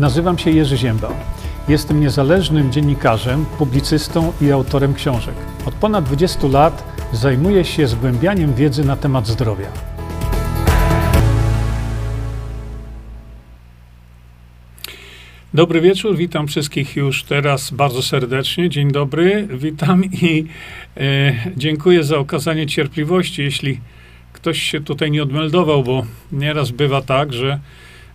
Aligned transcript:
Nazywam 0.00 0.38
się 0.38 0.50
Jerzy 0.50 0.76
Ziemba. 0.76 1.08
Jestem 1.68 2.00
niezależnym 2.00 2.72
dziennikarzem, 2.72 3.44
publicystą 3.58 4.32
i 4.40 4.50
autorem 4.50 4.94
książek. 4.94 5.34
Od 5.66 5.74
ponad 5.74 6.04
20 6.04 6.48
lat 6.48 6.84
zajmuję 7.12 7.64
się 7.64 7.86
zgłębianiem 7.86 8.54
wiedzy 8.54 8.84
na 8.84 8.96
temat 8.96 9.26
zdrowia. 9.26 9.66
Dobry 15.54 15.80
wieczór, 15.80 16.16
witam 16.16 16.46
wszystkich 16.46 16.96
już 16.96 17.24
teraz 17.24 17.70
bardzo 17.70 18.02
serdecznie. 18.02 18.70
Dzień 18.70 18.92
dobry, 18.92 19.48
witam 19.50 20.04
i 20.04 20.46
e, 20.96 21.34
dziękuję 21.56 22.04
za 22.04 22.18
okazanie 22.18 22.66
cierpliwości, 22.66 23.42
jeśli 23.42 23.80
ktoś 24.32 24.62
się 24.62 24.80
tutaj 24.80 25.10
nie 25.10 25.22
odmeldował, 25.22 25.84
bo 25.84 26.06
nieraz 26.32 26.70
bywa 26.70 27.02
tak, 27.02 27.32
że 27.32 27.60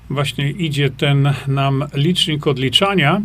właśnie 0.09 0.51
idzie 0.51 0.89
ten 0.89 1.33
nam 1.47 1.85
licznik 1.93 2.47
odliczania, 2.47 3.21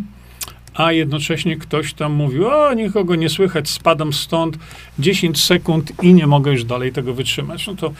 a 0.73 0.91
jednocześnie 0.91 1.57
ktoś 1.57 1.93
tam 1.93 2.13
mówił, 2.13 2.47
o, 2.47 2.73
nikogo 2.73 3.15
nie 3.15 3.29
słychać, 3.29 3.69
spadam 3.69 4.13
stąd 4.13 4.57
10 4.99 5.43
sekund 5.43 6.03
i 6.03 6.13
nie 6.13 6.27
mogę 6.27 6.51
już 6.51 6.63
dalej 6.63 6.91
tego 6.91 7.13
wytrzymać. 7.13 7.67
No 7.67 7.75
to 7.75 7.93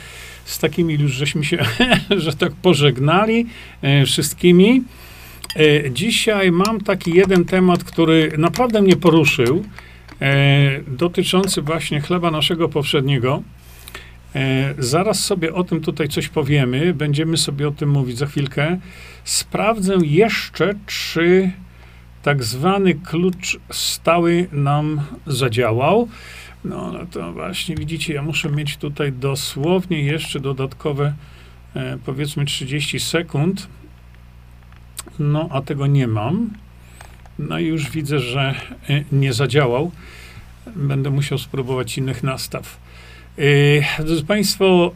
z 0.45 0.59
takimi 0.59 0.93
już 0.93 1.11
żeśmy 1.11 1.45
się, 1.45 1.57
że 2.23 2.33
tak 2.33 2.51
pożegnali 2.53 3.45
e, 3.81 4.05
wszystkimi. 4.05 4.83
E, 5.55 5.91
dzisiaj 5.91 6.51
mam 6.51 6.81
taki 6.81 7.13
jeden 7.13 7.45
temat, 7.45 7.83
który 7.83 8.31
naprawdę 8.37 8.81
mnie 8.81 8.95
poruszył, 8.95 9.65
e, 10.21 10.81
dotyczący 10.87 11.61
właśnie 11.61 12.01
chleba 12.01 12.31
naszego 12.31 12.69
powszedniego. 12.69 13.43
E, 14.35 14.73
zaraz 14.77 15.25
sobie 15.25 15.53
o 15.53 15.63
tym 15.63 15.81
tutaj 15.81 16.09
coś 16.09 16.27
powiemy, 16.29 16.93
będziemy 16.93 17.37
sobie 17.37 17.67
o 17.67 17.71
tym 17.71 17.89
mówić 17.89 18.17
za 18.17 18.25
chwilkę. 18.25 18.79
Sprawdzę 19.23 19.95
jeszcze, 20.01 20.73
czy 20.85 21.51
tak 22.23 22.43
zwany 22.43 22.95
klucz 22.95 23.59
stały 23.71 24.47
nam 24.51 25.01
zadziałał. 25.27 26.07
No, 26.63 26.91
no 26.91 27.05
to 27.05 27.33
właśnie 27.33 27.75
widzicie, 27.75 28.13
ja 28.13 28.21
muszę 28.21 28.49
mieć 28.49 28.77
tutaj 28.77 29.11
dosłownie 29.11 30.01
jeszcze 30.01 30.39
dodatkowe 30.39 31.13
e, 31.75 31.97
powiedzmy 32.05 32.45
30 32.45 32.99
sekund. 32.99 33.67
No, 35.19 35.49
a 35.51 35.61
tego 35.61 35.87
nie 35.87 36.07
mam. 36.07 36.49
No 37.39 37.59
i 37.59 37.65
już 37.65 37.89
widzę, 37.89 38.19
że 38.19 38.55
e, 38.89 39.03
nie 39.11 39.33
zadziałał. 39.33 39.91
Będę 40.75 41.09
musiał 41.09 41.37
spróbować 41.37 41.97
innych 41.97 42.23
nastaw. 42.23 42.77
E, 43.39 44.03
drodzy 44.03 44.25
Państwo, 44.25 44.91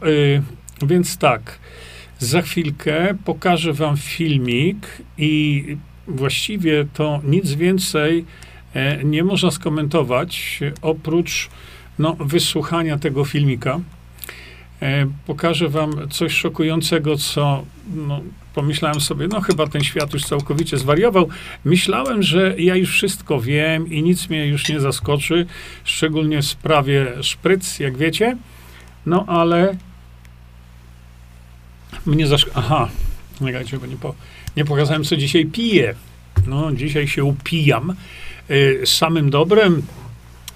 e, 0.82 0.86
więc 0.86 1.18
tak, 1.18 1.58
za 2.18 2.42
chwilkę 2.42 3.14
pokażę 3.24 3.72
Wam 3.72 3.96
filmik 3.96 4.86
i 5.18 5.76
właściwie 6.08 6.86
to 6.94 7.20
nic 7.24 7.52
więcej 7.52 8.24
e, 8.74 9.04
nie 9.04 9.24
można 9.24 9.50
skomentować 9.50 10.60
oprócz 10.82 11.48
no, 11.98 12.16
wysłuchania 12.20 12.98
tego 12.98 13.24
filmika. 13.24 13.80
E, 14.82 15.06
pokażę 15.26 15.68
Wam 15.68 16.08
coś 16.10 16.32
szokującego, 16.32 17.16
co 17.16 17.64
no, 17.94 18.20
pomyślałem 18.54 19.00
sobie, 19.00 19.28
no 19.28 19.40
chyba 19.40 19.66
ten 19.66 19.84
świat 19.84 20.12
już 20.12 20.24
całkowicie 20.24 20.78
zwariował. 20.78 21.28
Myślałem, 21.64 22.22
że 22.22 22.54
ja 22.58 22.76
już 22.76 22.90
wszystko 22.90 23.40
wiem 23.40 23.92
i 23.92 24.02
nic 24.02 24.28
mnie 24.28 24.46
już 24.46 24.68
nie 24.68 24.80
zaskoczy, 24.80 25.46
szczególnie 25.84 26.42
w 26.42 26.46
sprawie 26.46 27.06
szpryc, 27.22 27.78
jak 27.78 27.96
wiecie. 27.96 28.36
No 29.06 29.24
ale 29.26 29.76
mnie 32.06 32.26
zask... 32.26 32.50
Aha, 32.54 32.88
czekajcie, 33.38 33.78
bo 33.78 33.86
nie, 33.86 33.96
po... 33.96 34.14
nie 34.56 34.64
pokazałem, 34.64 35.04
co 35.04 35.16
dzisiaj 35.16 35.46
piję. 35.46 35.94
No, 36.46 36.72
dzisiaj 36.72 37.08
się 37.08 37.24
upijam. 37.24 37.96
Y, 38.50 38.80
samym 38.84 39.30
dobrem, 39.30 39.82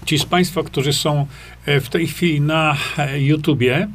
ci 0.05 0.19
z 0.19 0.25
Państwa, 0.25 0.63
którzy 0.63 0.93
są 0.93 1.27
e, 1.65 1.79
w 1.79 1.89
tej 1.89 2.07
chwili 2.07 2.41
na 2.41 2.77
YouTubie, 3.17 3.87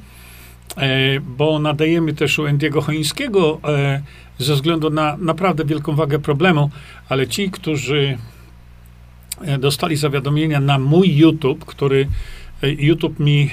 bo 1.23 1.59
nadajemy 1.59 2.15
też 2.15 2.39
u 2.39 2.47
Andiego 2.47 2.81
Chońskiego 2.81 3.61
ze 4.39 4.55
względu 4.55 4.91
na 4.91 5.17
naprawdę 5.17 5.65
wielką 5.65 5.95
wagę 5.95 6.19
problemu, 6.19 6.71
ale 7.09 7.27
ci, 7.27 7.51
którzy 7.51 8.19
dostali 9.59 9.97
zawiadomienia 9.97 10.61
na 10.61 10.79
mój 10.79 11.17
YouTube, 11.17 11.65
który 11.65 12.09
YouTube 12.63 13.21
mi 13.21 13.51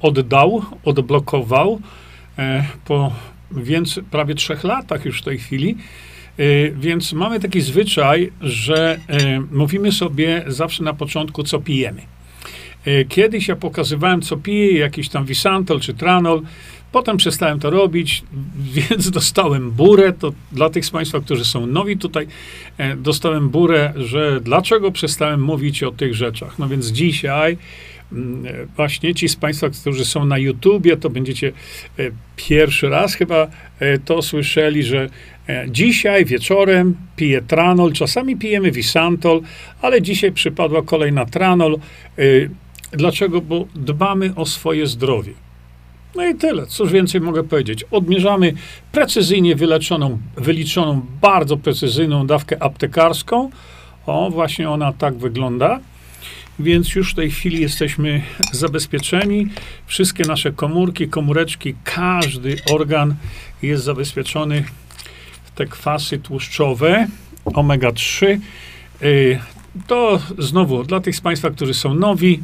oddał, 0.00 0.62
odblokował 0.84 1.80
po 2.84 3.12
więc 3.50 4.00
prawie 4.10 4.34
trzech 4.34 4.64
latach 4.64 5.04
już 5.04 5.20
w 5.20 5.24
tej 5.24 5.38
chwili. 5.38 5.76
Więc 6.74 7.12
mamy 7.12 7.40
taki 7.40 7.60
zwyczaj, 7.60 8.32
że 8.40 9.00
mówimy 9.50 9.92
sobie 9.92 10.44
zawsze 10.46 10.84
na 10.84 10.94
początku, 10.94 11.42
co 11.42 11.58
pijemy. 11.58 12.02
Kiedyś 13.08 13.48
ja 13.48 13.56
pokazywałem, 13.56 14.22
co 14.22 14.36
piję, 14.36 14.78
jakiś 14.78 15.08
tam 15.08 15.24
Visantol 15.24 15.80
czy 15.80 15.94
Tranol. 15.94 16.42
Potem 16.92 17.16
przestałem 17.16 17.60
to 17.60 17.70
robić, 17.70 18.22
więc 18.90 19.10
dostałem 19.10 19.70
burę. 19.70 20.12
To 20.12 20.32
dla 20.52 20.70
tych 20.70 20.86
z 20.86 20.90
Państwa, 20.90 21.20
którzy 21.20 21.44
są 21.44 21.66
nowi 21.66 21.96
tutaj, 21.96 22.26
dostałem 22.96 23.48
burę, 23.48 23.92
że 23.96 24.40
dlaczego 24.40 24.92
przestałem 24.92 25.42
mówić 25.42 25.82
o 25.82 25.90
tych 25.90 26.14
rzeczach. 26.14 26.58
No 26.58 26.68
więc 26.68 26.86
dzisiaj 26.86 27.56
Mm, 28.12 28.66
właśnie 28.76 29.14
ci 29.14 29.28
z 29.28 29.36
Państwa, 29.36 29.70
którzy 29.70 30.04
są 30.04 30.24
na 30.24 30.38
YouTubie, 30.38 30.96
to 30.96 31.10
będziecie 31.10 31.48
e, 31.98 32.02
pierwszy 32.36 32.88
raz 32.88 33.14
chyba 33.14 33.48
e, 33.80 33.98
to 33.98 34.22
słyszeli, 34.22 34.82
że 34.82 35.08
e, 35.48 35.66
dzisiaj 35.68 36.24
wieczorem 36.24 36.96
piję 37.16 37.42
tranol, 37.42 37.92
czasami 37.92 38.36
pijemy 38.36 38.70
Visantol, 38.70 39.40
ale 39.82 40.02
dzisiaj 40.02 40.32
przypadła 40.32 40.82
kolej 40.82 41.12
na 41.12 41.26
tranol. 41.26 41.78
Dlaczego? 42.92 43.40
Bo 43.40 43.66
dbamy 43.74 44.34
o 44.36 44.46
swoje 44.46 44.86
zdrowie. 44.86 45.32
No 46.16 46.26
i 46.26 46.34
tyle. 46.34 46.66
Cóż 46.66 46.92
więcej 46.92 47.20
mogę 47.20 47.44
powiedzieć? 47.44 47.84
Odmierzamy 47.90 48.52
precyzyjnie 48.92 49.56
wyleczoną, 49.56 50.18
wyliczoną, 50.36 51.06
bardzo 51.20 51.56
precyzyjną 51.56 52.26
dawkę 52.26 52.62
aptekarską. 52.62 53.50
O, 54.06 54.30
właśnie 54.30 54.70
ona 54.70 54.92
tak 54.92 55.18
wygląda. 55.18 55.80
Więc 56.58 56.94
już 56.94 57.12
w 57.12 57.14
tej 57.14 57.30
chwili 57.30 57.60
jesteśmy 57.60 58.22
zabezpieczeni. 58.52 59.46
Wszystkie 59.86 60.24
nasze 60.24 60.52
komórki, 60.52 61.08
komóreczki, 61.08 61.74
każdy 61.84 62.56
organ 62.70 63.14
jest 63.62 63.84
zabezpieczony 63.84 64.64
w 65.44 65.50
te 65.50 65.66
kwasy 65.66 66.18
tłuszczowe 66.18 67.06
omega-3. 67.44 68.38
Y, 69.02 69.38
to 69.86 70.20
znowu 70.38 70.84
dla 70.84 71.00
tych 71.00 71.16
z 71.16 71.20
Państwa, 71.20 71.50
którzy 71.50 71.74
są 71.74 71.94
nowi, 71.94 72.40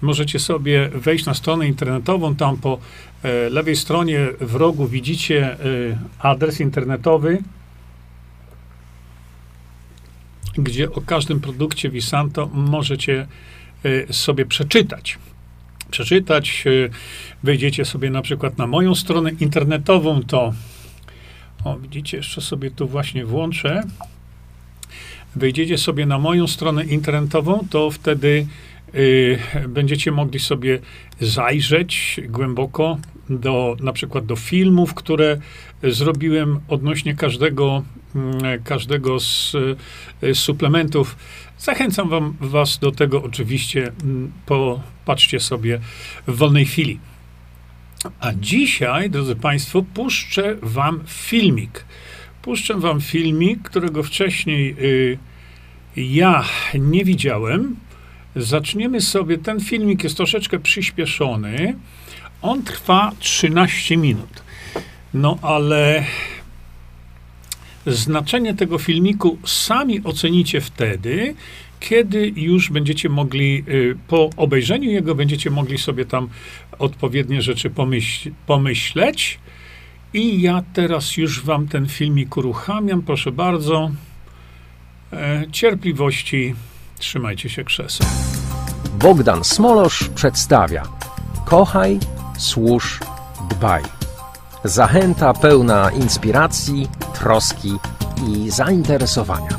możecie 0.00 0.38
sobie 0.38 0.88
wejść 0.88 1.26
na 1.26 1.34
stronę 1.34 1.66
internetową. 1.66 2.34
Tam 2.36 2.56
po 2.56 2.78
e, 3.22 3.50
lewej 3.50 3.76
stronie 3.76 4.26
w 4.40 4.54
rogu 4.54 4.86
widzicie 4.86 5.52
e, 5.52 5.56
adres 6.18 6.60
internetowy, 6.60 7.42
gdzie 10.54 10.92
o 10.92 11.00
każdym 11.00 11.40
produkcie 11.40 11.90
Visanto 11.90 12.50
możecie 12.52 13.26
Y, 13.84 14.06
sobie 14.10 14.46
przeczytać. 14.46 15.18
Przeczytać, 15.90 16.64
wejdziecie 17.42 17.84
sobie 17.84 18.10
na 18.10 18.22
przykład 18.22 18.58
na 18.58 18.66
moją 18.66 18.94
stronę 18.94 19.30
internetową, 19.40 20.22
to 20.22 20.52
o, 21.64 21.76
widzicie, 21.78 22.16
jeszcze 22.16 22.40
sobie 22.40 22.70
tu 22.70 22.88
właśnie 22.88 23.24
włączę. 23.24 23.82
Wejdziecie 25.36 25.78
sobie 25.78 26.06
na 26.06 26.18
moją 26.18 26.46
stronę 26.46 26.84
internetową, 26.84 27.66
to 27.70 27.90
wtedy 27.90 28.46
będziecie 29.68 30.12
mogli 30.12 30.40
sobie 30.40 30.78
zajrzeć 31.20 32.20
głęboko 32.28 32.98
do, 33.30 33.76
na 33.80 33.92
przykład 33.92 34.26
do 34.26 34.36
filmów, 34.36 34.94
które 34.94 35.38
zrobiłem 35.82 36.60
odnośnie 36.68 37.14
każdego, 37.14 37.82
mm, 38.14 38.62
każdego 38.64 39.20
z, 39.20 39.52
z 40.22 40.38
suplementów 40.38 41.16
Zachęcam 41.58 42.08
wam, 42.08 42.36
was 42.40 42.78
do 42.78 42.92
tego 42.92 43.22
oczywiście, 43.22 43.92
mm, 44.04 44.32
popatrzcie 44.46 45.40
sobie 45.40 45.80
w 46.26 46.36
wolnej 46.36 46.66
chwili. 46.66 46.98
A 48.20 48.32
dzisiaj, 48.34 49.10
drodzy 49.10 49.36
Państwo, 49.36 49.84
puszczę 49.94 50.56
wam 50.62 51.00
filmik. 51.06 51.84
Puszczę 52.42 52.74
wam 52.74 53.00
filmik, 53.00 53.62
którego 53.62 54.02
wcześniej 54.02 54.76
y, 54.80 55.18
ja 55.96 56.44
nie 56.74 57.04
widziałem. 57.04 57.76
Zaczniemy 58.38 59.00
sobie, 59.00 59.38
ten 59.38 59.60
filmik 59.60 60.04
jest 60.04 60.16
troszeczkę 60.16 60.58
przyspieszony. 60.58 61.74
On 62.42 62.62
trwa 62.62 63.12
13 63.20 63.96
minut. 63.96 64.42
No 65.14 65.38
ale 65.42 66.04
Znaczenie 67.88 68.54
tego 68.54 68.78
filmiku 68.78 69.38
sami 69.44 70.00
ocenicie 70.04 70.60
wtedy, 70.60 71.34
kiedy 71.80 72.32
już 72.36 72.70
będziecie 72.70 73.08
mogli, 73.08 73.64
y, 73.68 73.96
po 74.08 74.30
obejrzeniu 74.36 74.90
jego, 74.90 75.14
będziecie 75.14 75.50
mogli 75.50 75.78
sobie 75.78 76.04
tam 76.04 76.28
odpowiednie 76.78 77.42
rzeczy 77.42 77.70
pomyśl, 77.70 78.30
pomyśleć. 78.46 79.38
I 80.14 80.40
ja 80.42 80.64
teraz 80.72 81.16
już 81.16 81.44
wam 81.44 81.68
ten 81.68 81.88
filmik 81.88 82.36
uruchamiam, 82.36 83.02
proszę 83.02 83.32
bardzo. 83.32 83.90
e, 85.12 85.44
cierpliwości. 85.52 86.54
Trzymajcie 86.98 87.48
się 87.48 87.64
krzesła. 87.64 88.06
Bogdan 88.98 89.44
Smolosz 89.44 90.08
przedstawia 90.08 90.82
Kochaj, 91.44 91.98
służ, 92.38 93.00
dbaj. 93.50 93.82
Zachęta 94.64 95.34
pełna 95.34 95.90
inspiracji, 95.90 96.88
troski 97.14 97.72
i 98.28 98.50
zainteresowania. 98.50 99.58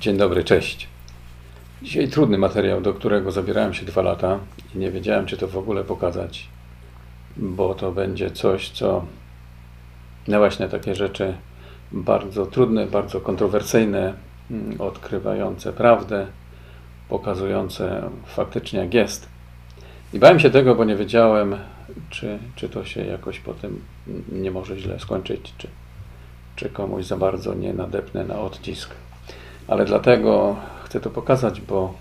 Dzień 0.00 0.16
dobry, 0.16 0.44
cześć. 0.44 0.88
Dzisiaj 1.82 2.08
trudny 2.08 2.38
materiał, 2.38 2.80
do 2.80 2.94
którego 2.94 3.32
zabierałem 3.32 3.74
się 3.74 3.86
dwa 3.86 4.02
lata 4.02 4.38
i 4.74 4.78
nie 4.78 4.90
wiedziałem, 4.90 5.26
czy 5.26 5.36
to 5.36 5.48
w 5.48 5.56
ogóle 5.56 5.84
pokazać, 5.84 6.48
bo 7.36 7.74
to 7.74 7.92
będzie 7.92 8.30
coś, 8.30 8.70
co 8.70 9.04
no 10.28 10.38
właśnie 10.38 10.68
takie 10.68 10.94
rzeczy 10.94 11.34
bardzo 11.92 12.46
trudne, 12.46 12.86
bardzo 12.86 13.20
kontrowersyjne, 13.20 14.14
mm, 14.50 14.80
odkrywające 14.80 15.72
prawdę, 15.72 16.26
pokazujące 17.08 18.02
faktycznie 18.26 18.80
jak 18.80 18.94
jest. 18.94 19.28
I 20.12 20.18
bałem 20.18 20.40
się 20.40 20.50
tego, 20.50 20.74
bo 20.74 20.84
nie 20.84 20.96
wiedziałem, 20.96 21.56
czy, 22.10 22.38
czy 22.56 22.68
to 22.68 22.84
się 22.84 23.04
jakoś 23.04 23.40
potem 23.40 23.80
nie 24.32 24.50
może 24.50 24.78
źle 24.78 24.98
skończyć, 25.00 25.54
czy, 25.58 25.68
czy 26.56 26.70
komuś 26.70 27.04
za 27.04 27.16
bardzo 27.16 27.54
nie 27.54 27.74
nadepnę 27.74 28.24
na 28.24 28.40
odcisk. 28.40 28.90
Ale 29.68 29.84
dlatego 29.84 30.56
chcę 30.84 31.00
to 31.00 31.10
pokazać, 31.10 31.60
bo, 31.60 31.94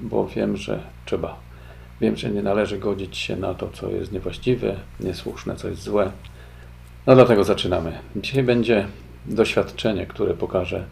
bo 0.00 0.26
wiem, 0.28 0.56
że 0.56 0.80
trzeba. 1.04 1.36
Wiem, 2.00 2.16
że 2.16 2.30
nie 2.30 2.42
należy 2.42 2.78
godzić 2.78 3.16
się 3.16 3.36
na 3.36 3.54
to, 3.54 3.68
co 3.68 3.90
jest 3.90 4.12
niewłaściwe, 4.12 4.76
niesłuszne, 5.00 5.56
co 5.56 5.68
jest 5.68 5.82
złe. 5.82 6.12
No 7.06 7.14
dlatego 7.14 7.44
zaczynamy. 7.44 7.92
Dzisiaj 8.16 8.42
będzie 8.42 8.86
doświadczenie, 9.28 10.06
które 10.06 10.34
pokażę. 10.34 10.84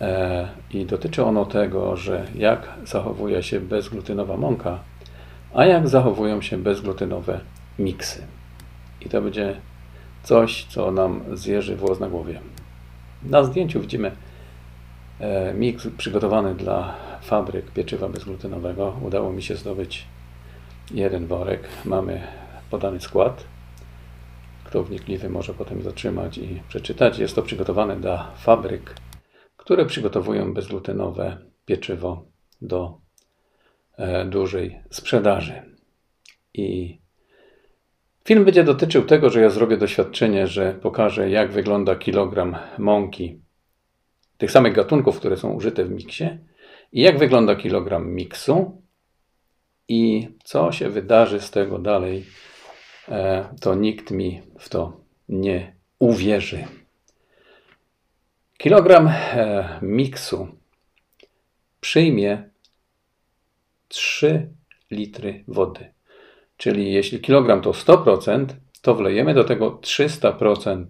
E, 0.00 0.48
I 0.70 0.84
dotyczy 0.84 1.24
ono 1.24 1.46
tego, 1.46 1.96
że 1.96 2.26
jak 2.34 2.68
zachowuje 2.84 3.42
się 3.42 3.60
bezglutenowa 3.60 4.36
mąka, 4.36 4.78
a 5.54 5.64
jak 5.64 5.88
zachowują 5.88 6.42
się 6.42 6.58
bezglutenowe 6.58 7.40
miksy. 7.78 8.22
I 9.00 9.08
to 9.08 9.22
będzie 9.22 9.56
coś, 10.22 10.64
co 10.64 10.90
nam 10.90 11.20
zjeży 11.32 11.76
włos 11.76 12.00
na 12.00 12.08
głowie. 12.08 12.40
Na 13.22 13.44
zdjęciu 13.44 13.80
widzimy 13.80 14.10
e, 15.20 15.54
miks 15.54 15.88
przygotowany 15.98 16.54
dla 16.54 16.94
fabryk 17.22 17.70
pieczywa 17.70 18.08
bezglutenowego. 18.08 18.96
Udało 19.02 19.32
mi 19.32 19.42
się 19.42 19.56
zdobyć 19.56 20.06
jeden 20.90 21.26
worek. 21.26 21.68
Mamy 21.84 22.20
podany 22.70 23.00
skład. 23.00 23.44
Kto 24.72 24.84
wnikliwy 24.84 25.28
może 25.28 25.54
potem 25.54 25.82
zatrzymać 25.82 26.38
i 26.38 26.62
przeczytać. 26.68 27.18
Jest 27.18 27.34
to 27.34 27.42
przygotowane 27.42 27.96
dla 27.96 28.34
fabryk, 28.36 28.94
które 29.56 29.86
przygotowują 29.86 30.54
bezglutenowe 30.54 31.38
pieczywo 31.64 32.24
do 32.62 32.98
e, 33.96 34.24
dużej 34.24 34.80
sprzedaży. 34.90 35.62
I 36.54 36.98
film 38.24 38.44
będzie 38.44 38.64
dotyczył 38.64 39.02
tego, 39.02 39.30
że 39.30 39.40
ja 39.40 39.50
zrobię 39.50 39.76
doświadczenie, 39.76 40.46
że 40.46 40.74
pokażę, 40.74 41.30
jak 41.30 41.52
wygląda 41.52 41.96
kilogram 41.96 42.56
mąki 42.78 43.40
tych 44.38 44.50
samych 44.50 44.74
gatunków, 44.74 45.18
które 45.18 45.36
są 45.36 45.52
użyte 45.52 45.84
w 45.84 45.90
miksie 45.90 46.24
i 46.92 47.00
jak 47.00 47.18
wygląda 47.18 47.56
kilogram 47.56 48.08
miksu 48.08 48.82
i 49.88 50.28
co 50.44 50.72
się 50.72 50.90
wydarzy 50.90 51.40
z 51.40 51.50
tego 51.50 51.78
dalej 51.78 52.24
to 53.60 53.74
nikt 53.74 54.10
mi 54.10 54.42
w 54.58 54.68
to 54.68 55.00
nie 55.28 55.74
uwierzy. 55.98 56.64
Kilogram 58.58 59.08
e, 59.08 59.78
miksu 59.82 60.48
przyjmie 61.80 62.50
3 63.88 64.48
litry 64.90 65.44
wody. 65.48 65.92
Czyli 66.56 66.92
jeśli 66.92 67.20
kilogram 67.20 67.60
to 67.60 67.70
100%, 67.70 68.46
to 68.82 68.94
wlejemy 68.94 69.34
do 69.34 69.44
tego 69.44 69.70
300% 69.70 70.84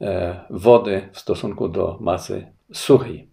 e, 0.00 0.40
wody 0.50 1.08
w 1.12 1.18
stosunku 1.18 1.68
do 1.68 1.98
masy 2.00 2.46
suchej. 2.72 3.28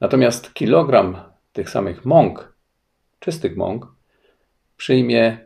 Natomiast 0.00 0.54
kilogram 0.54 1.22
tych 1.52 1.70
samych 1.70 2.04
mąk, 2.04 2.54
czystych 3.20 3.56
mąk, 3.56 3.86
przyjmie 4.76 5.38
E, 5.38 5.43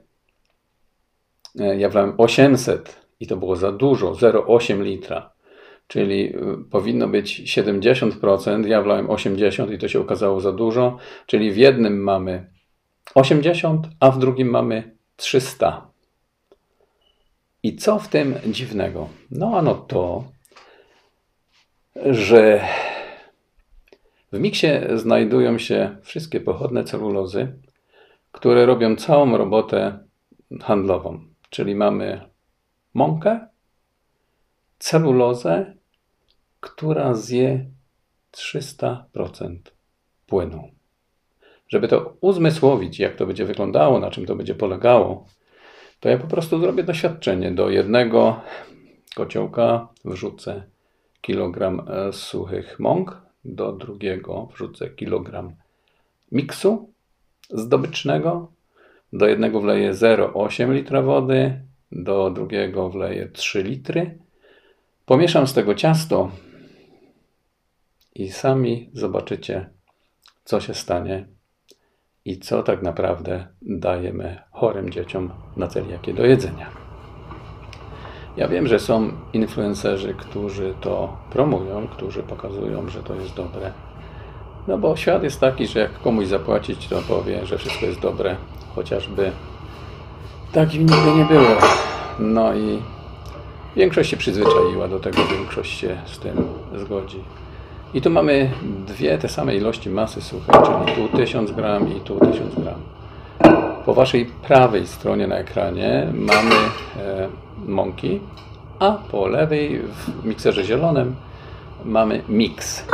ja 1.54 1.88
wlałem 1.88 2.14
800 2.18 3.06
i 3.20 3.26
to 3.26 3.36
było 3.36 3.56
za 3.56 3.72
dużo, 3.72 4.12
0,8 4.12 4.82
litra. 4.82 5.30
Czyli 5.86 6.34
e, 6.36 6.40
powinno 6.70 7.08
być 7.08 7.40
70%, 7.40 8.66
ja 8.66 8.82
wlałem 8.82 9.10
80 9.10 9.72
i 9.72 9.78
to 9.78 9.88
się 9.88 10.00
okazało 10.00 10.40
za 10.40 10.52
dużo. 10.52 10.96
Czyli 11.26 11.52
w 11.52 11.56
jednym 11.56 12.02
mamy 12.02 12.46
80, 13.14 13.86
a 14.00 14.10
w 14.10 14.18
drugim 14.18 14.48
mamy 14.48 14.96
300. 15.16 15.88
I 17.62 17.76
co 17.76 17.98
w 17.98 18.08
tym 18.08 18.34
dziwnego? 18.46 19.08
No 19.30 19.58
ano 19.58 19.74
to, 19.74 20.24
że 22.06 22.64
w 24.32 24.38
miksie 24.38 24.66
znajdują 24.94 25.58
się 25.58 25.96
wszystkie 26.02 26.40
pochodne 26.40 26.84
celulozy, 26.84 27.52
które 28.32 28.66
robią 28.66 28.96
całą 28.96 29.36
robotę 29.36 29.98
handlową. 30.60 31.20
Czyli 31.50 31.74
mamy 31.74 32.20
mąkę, 32.94 33.46
celulozę, 34.78 35.74
która 36.60 37.14
zje 37.14 37.70
300% 38.32 39.58
płynu. 40.26 40.70
Żeby 41.68 41.88
to 41.88 42.16
uzmysłowić, 42.20 42.98
jak 42.98 43.16
to 43.16 43.26
będzie 43.26 43.44
wyglądało, 43.44 43.98
na 43.98 44.10
czym 44.10 44.26
to 44.26 44.36
będzie 44.36 44.54
polegało, 44.54 45.26
to 46.00 46.08
ja 46.08 46.18
po 46.18 46.26
prostu 46.26 46.60
zrobię 46.60 46.82
doświadczenie. 46.82 47.50
Do 47.50 47.70
jednego 47.70 48.40
kociołka 49.16 49.88
wrzucę 50.04 50.62
kilogram 51.20 51.82
e, 51.88 52.12
suchych 52.12 52.80
mąk, 52.80 53.22
do 53.44 53.72
drugiego 53.72 54.48
wrzucę 54.54 54.90
kilogram 54.90 55.52
miksu 56.32 56.92
zdobycznego, 57.50 58.52
do 59.12 59.26
jednego 59.26 59.60
wleję 59.60 59.93
0,8 59.93 60.72
litra 60.72 61.02
wody, 61.02 61.60
do 61.93 62.31
drugiego 62.31 62.91
wleję 62.91 63.29
3 63.29 63.62
litry. 63.62 64.19
Pomieszam 65.06 65.46
z 65.46 65.55
tego 65.55 65.74
ciasto 65.74 66.31
i 68.15 68.29
sami 68.29 68.91
zobaczycie, 68.93 69.70
co 70.44 70.60
się 70.60 70.74
stanie 70.74 71.27
i 72.24 72.38
co 72.38 72.62
tak 72.62 72.82
naprawdę 72.82 73.46
dajemy 73.62 74.43
chorym 74.50 74.91
dzieciom 74.91 75.31
na 75.56 75.69
celiakię 75.69 76.15
do 76.15 76.27
jedzenia. 76.27 76.70
Ja 78.36 78.48
wiem, 78.48 78.67
że 78.67 78.79
są 78.79 79.12
influencerzy, 79.32 80.15
którzy 80.15 80.74
to 80.81 81.17
promują, 81.31 81.88
którzy 81.88 82.22
pokazują, 82.22 82.88
że 82.88 83.03
to 83.03 83.15
jest 83.15 83.34
dobre. 83.34 83.72
No 84.69 84.79
bo 84.79 84.96
świat 84.96 85.22
jest 85.22 85.41
taki, 85.41 85.67
że 85.67 85.81
jak 85.81 85.98
komuś 86.03 86.27
zapłacić, 86.27 86.88
to 86.88 87.03
powie, 87.08 87.46
że 87.46 87.58
wszystko 87.58 87.86
jest 87.86 88.00
dobre, 88.00 88.36
chociażby 88.75 89.32
tak 90.53 90.75
nigdy 90.75 91.13
nie 91.17 91.25
było. 91.25 91.56
No 92.19 92.55
i 92.55 92.79
większość 93.77 94.10
się 94.10 94.17
przyzwyczaiła 94.17 94.89
do 94.89 94.98
tego, 94.98 95.19
większość 95.25 95.79
się 95.79 95.96
z 96.06 96.19
tym 96.19 96.48
zgodzi. 96.77 97.20
I 97.94 98.03
tu 98.03 98.10
mamy 98.10 98.51
dwie 98.87 99.19
te 99.19 99.29
same 99.29 99.55
ilości 99.55 99.91
masy 99.91 100.22
suchej, 100.22 100.55
czyli 100.65 101.08
tu 101.08 101.17
1000 101.17 101.51
gram 101.51 101.96
i 101.96 102.01
tu 102.01 102.19
1000 102.20 102.55
gram. 102.55 102.81
Po 103.84 103.94
waszej 103.94 104.27
prawej 104.27 104.87
stronie 104.87 105.27
na 105.27 105.37
ekranie 105.37 106.06
mamy 106.15 106.55
e, 106.96 107.29
mąki, 107.67 108.20
a 108.79 108.93
po 108.93 109.27
lewej 109.27 109.79
w 109.79 110.25
mikserze 110.25 110.65
zielonym 110.65 111.15
mamy 111.84 112.22
mix 112.29 112.84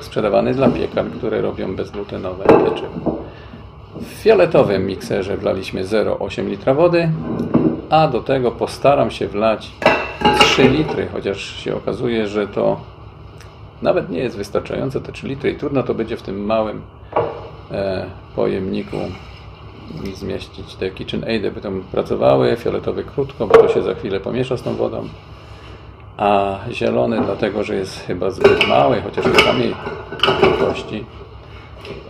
sprzedawany 0.00 0.54
dla 0.54 0.68
piekarn, 0.68 1.10
które 1.10 1.40
robią 1.40 1.76
bezglutenowe 1.76 2.44
pieczywo. 2.44 3.23
W 4.00 4.06
fioletowym 4.06 4.86
mikserze 4.86 5.36
wlaliśmy 5.36 5.84
0,8 5.84 6.48
litra 6.48 6.74
wody, 6.74 7.10
a 7.90 8.08
do 8.08 8.20
tego 8.20 8.50
postaram 8.50 9.10
się 9.10 9.28
wlać 9.28 9.70
3 10.40 10.68
litry, 10.68 11.08
chociaż 11.12 11.40
się 11.40 11.76
okazuje, 11.76 12.26
że 12.26 12.48
to 12.48 12.80
nawet 13.82 14.10
nie 14.10 14.18
jest 14.18 14.36
wystarczające 14.36 15.00
te 15.00 15.12
3 15.12 15.28
litry 15.28 15.50
i 15.50 15.56
trudno 15.56 15.82
to 15.82 15.94
będzie 15.94 16.16
w 16.16 16.22
tym 16.22 16.44
małym 16.44 16.82
e, 17.70 18.06
pojemniku 18.36 18.96
zmieścić. 20.14 20.74
Te 20.74 20.90
KitchenAidy 20.90 21.50
by 21.50 21.60
tam 21.60 21.84
pracowały, 21.92 22.56
fioletowy 22.56 23.04
krótko, 23.04 23.46
bo 23.46 23.54
to 23.54 23.68
się 23.68 23.82
za 23.82 23.94
chwilę 23.94 24.20
pomiesza 24.20 24.56
z 24.56 24.62
tą 24.62 24.74
wodą, 24.74 25.08
a 26.16 26.58
zielony 26.70 27.20
dlatego, 27.24 27.64
że 27.64 27.74
jest 27.74 28.00
chyba 28.06 28.30
zbyt 28.30 28.68
mały, 28.68 29.02
chociaż 29.02 29.26
jest 29.26 29.44
samej 29.44 29.74
wielkości. 30.42 31.04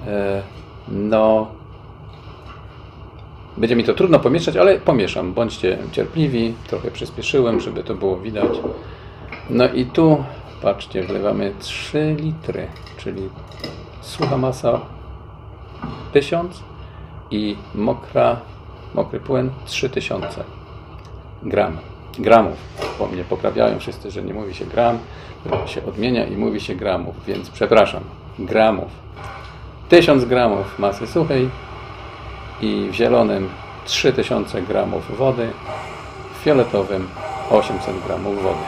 E, 0.06 0.42
no, 0.88 1.46
będzie 3.56 3.76
mi 3.76 3.84
to 3.84 3.94
trudno 3.94 4.18
pomieszać, 4.18 4.56
ale 4.56 4.78
pomieszam. 4.78 5.32
Bądźcie 5.32 5.78
cierpliwi, 5.92 6.54
trochę 6.66 6.90
przyspieszyłem, 6.90 7.60
żeby 7.60 7.84
to 7.84 7.94
było 7.94 8.16
widać. 8.16 8.58
No 9.50 9.68
i 9.68 9.86
tu 9.86 10.24
patrzcie, 10.62 11.02
wlewamy 11.02 11.52
3 11.58 12.16
litry, 12.18 12.68
czyli 12.96 13.28
sucha 14.00 14.36
masa 14.36 14.80
1000 16.12 16.62
i 17.30 17.56
mokra, 17.74 18.40
mokry 18.94 19.20
płyn 19.20 19.50
3000 19.66 20.44
gram, 21.42 21.78
gramów. 22.18 22.56
Bo 22.98 23.06
mnie 23.06 23.24
poprawiają 23.24 23.78
wszyscy, 23.78 24.10
że 24.10 24.22
nie 24.22 24.34
mówi 24.34 24.54
się 24.54 24.64
gram, 24.64 24.98
tylko 25.42 25.66
się 25.66 25.86
odmienia 25.86 26.26
i 26.26 26.36
mówi 26.36 26.60
się 26.60 26.74
gramów, 26.74 27.14
więc 27.26 27.50
przepraszam, 27.50 28.02
gramów. 28.38 28.88
1000 29.88 30.24
gramów 30.24 30.78
masy 30.78 31.06
suchej 31.06 31.48
i 32.64 32.90
w 32.90 32.94
zielonym 32.94 33.48
3000 33.84 34.62
gramów 34.62 35.16
wody, 35.16 35.52
w 36.34 36.44
fioletowym 36.44 37.08
800 37.50 38.04
gramów 38.06 38.42
wody. 38.42 38.64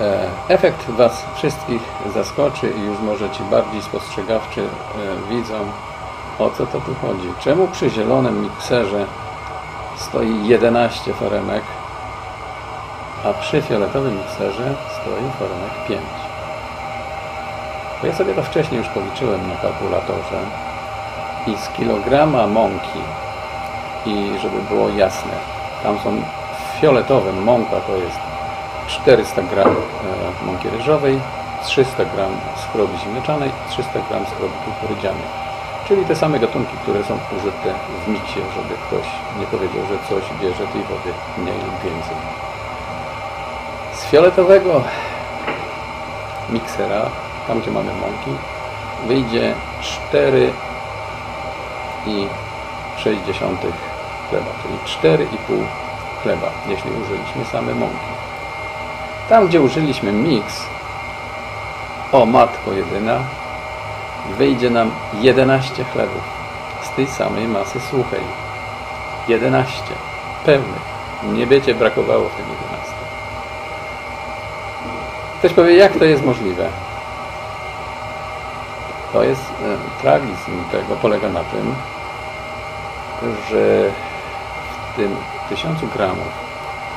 E, 0.00 0.28
efekt 0.48 0.90
Was 0.90 1.24
wszystkich 1.36 1.82
zaskoczy 2.14 2.70
i 2.78 2.80
już 2.80 2.98
może 2.98 3.30
ci 3.30 3.42
bardziej 3.42 3.82
spostrzegawczy 3.82 4.60
e, 4.60 4.66
widzą, 5.30 5.54
o 6.38 6.50
co 6.50 6.66
to 6.66 6.80
tu 6.80 6.94
chodzi. 6.94 7.28
Czemu 7.40 7.68
przy 7.68 7.90
zielonym 7.90 8.42
mikserze 8.42 9.06
stoi 9.96 10.48
11 10.48 11.12
foremek, 11.12 11.62
a 13.24 13.32
przy 13.32 13.62
fioletowym 13.62 14.18
mikserze 14.18 14.74
stoi 15.00 15.30
foremek 15.38 15.88
5? 15.88 16.27
Bo 18.00 18.06
ja 18.06 18.14
sobie 18.14 18.34
to 18.34 18.42
wcześniej 18.42 18.78
już 18.78 18.88
policzyłem 18.88 19.48
na 19.48 19.56
kalkulatorze 19.56 20.38
i 21.46 21.56
z 21.56 21.68
kilograma 21.68 22.46
mąki 22.46 22.98
i 24.06 24.38
żeby 24.42 24.62
było 24.70 24.88
jasne, 24.88 25.32
tam 25.82 25.98
są 25.98 26.22
w 26.76 26.80
fioletowym 26.80 27.42
mąka 27.42 27.80
to 27.86 27.96
jest 27.96 28.18
400 28.86 29.42
gram 29.42 29.68
e, 29.68 30.46
mąki 30.46 30.68
ryżowej, 30.68 31.20
300 31.62 32.04
gram 32.04 32.30
skrobi 32.56 32.98
ziemniaczanej 32.98 33.48
i 33.48 33.70
300 33.70 33.92
gram 34.10 34.26
skrobi 34.26 34.54
kukurydzianej. 34.64 35.48
Czyli 35.88 36.04
te 36.04 36.16
same 36.16 36.38
gatunki, 36.38 36.76
które 36.82 37.04
są 37.04 37.18
użyte 37.36 37.74
w 38.04 38.08
miksie, 38.08 38.40
żeby 38.54 38.74
ktoś 38.86 39.06
nie 39.40 39.46
powiedział, 39.46 39.82
że 39.88 40.08
coś 40.08 40.24
bierze 40.40 40.66
tej 40.66 40.82
wody 40.82 41.12
mniej 41.38 41.54
lub 41.54 41.82
więcej. 41.84 42.16
Z 43.94 44.04
fioletowego 44.04 44.82
miksera, 46.50 47.10
tam 47.48 47.60
gdzie 47.60 47.70
mamy 47.70 47.92
mąki, 47.92 48.30
wyjdzie 49.06 49.54
4 49.80 50.52
i 52.06 52.26
60 52.96 53.60
chleba, 54.30 54.46
czyli 54.62 55.02
4,5 55.16 55.64
chleba, 56.22 56.50
jeśli 56.68 56.90
użyliśmy 56.90 57.44
same 57.52 57.74
mąki. 57.74 57.96
Tam, 59.28 59.46
gdzie 59.46 59.60
użyliśmy 59.60 60.12
mix, 60.12 60.62
o 62.12 62.26
matko 62.26 62.72
jedyna, 62.72 63.18
wyjdzie 64.38 64.70
nam 64.70 64.90
11 65.20 65.84
chlebów 65.84 66.22
z 66.82 66.90
tej 66.90 67.06
samej 67.06 67.48
masy 67.48 67.80
suchej. 67.80 68.20
11 69.28 69.82
pełnych. 70.44 70.88
Nie 71.22 71.46
będzie 71.46 71.74
brakowało 71.74 72.28
w 72.28 72.34
tym 72.34 72.44
11. 72.44 72.94
Ktoś 75.38 75.52
powie, 75.52 75.76
jak 75.76 75.98
to 75.98 76.04
jest 76.04 76.24
możliwe? 76.24 76.68
To 79.12 79.22
jest 79.22 79.42
e, 79.42 80.00
tragizm 80.02 80.64
tego 80.72 80.96
polega 80.96 81.28
na 81.28 81.44
tym, 81.44 81.74
że 83.50 83.90
w 84.92 84.96
tym 84.96 85.16
1000 85.48 85.80
gramów 85.94 86.32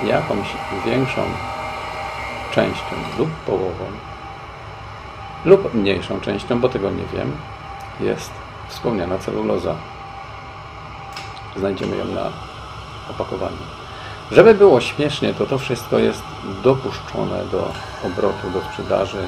jakąś 0.03 0.47
większą 0.85 1.21
częścią 2.51 2.95
lub 3.17 3.29
połową 3.29 3.85
lub 5.45 5.73
mniejszą 5.73 6.19
częścią, 6.21 6.59
bo 6.59 6.69
tego 6.69 6.91
nie 6.91 7.05
wiem, 7.13 7.31
jest 7.99 8.31
wspomniana 8.67 9.17
celuloza. 9.17 9.75
Znajdziemy 11.55 11.97
ją 11.97 12.05
na 12.05 12.29
opakowaniu. 13.09 13.57
Żeby 14.31 14.53
było 14.53 14.81
śmiesznie, 14.81 15.33
to 15.33 15.45
to 15.45 15.57
wszystko 15.57 15.99
jest 15.99 16.23
dopuszczone 16.63 17.45
do 17.45 17.71
obrotu, 18.05 18.49
do 18.53 18.61
sprzedaży. 18.61 19.27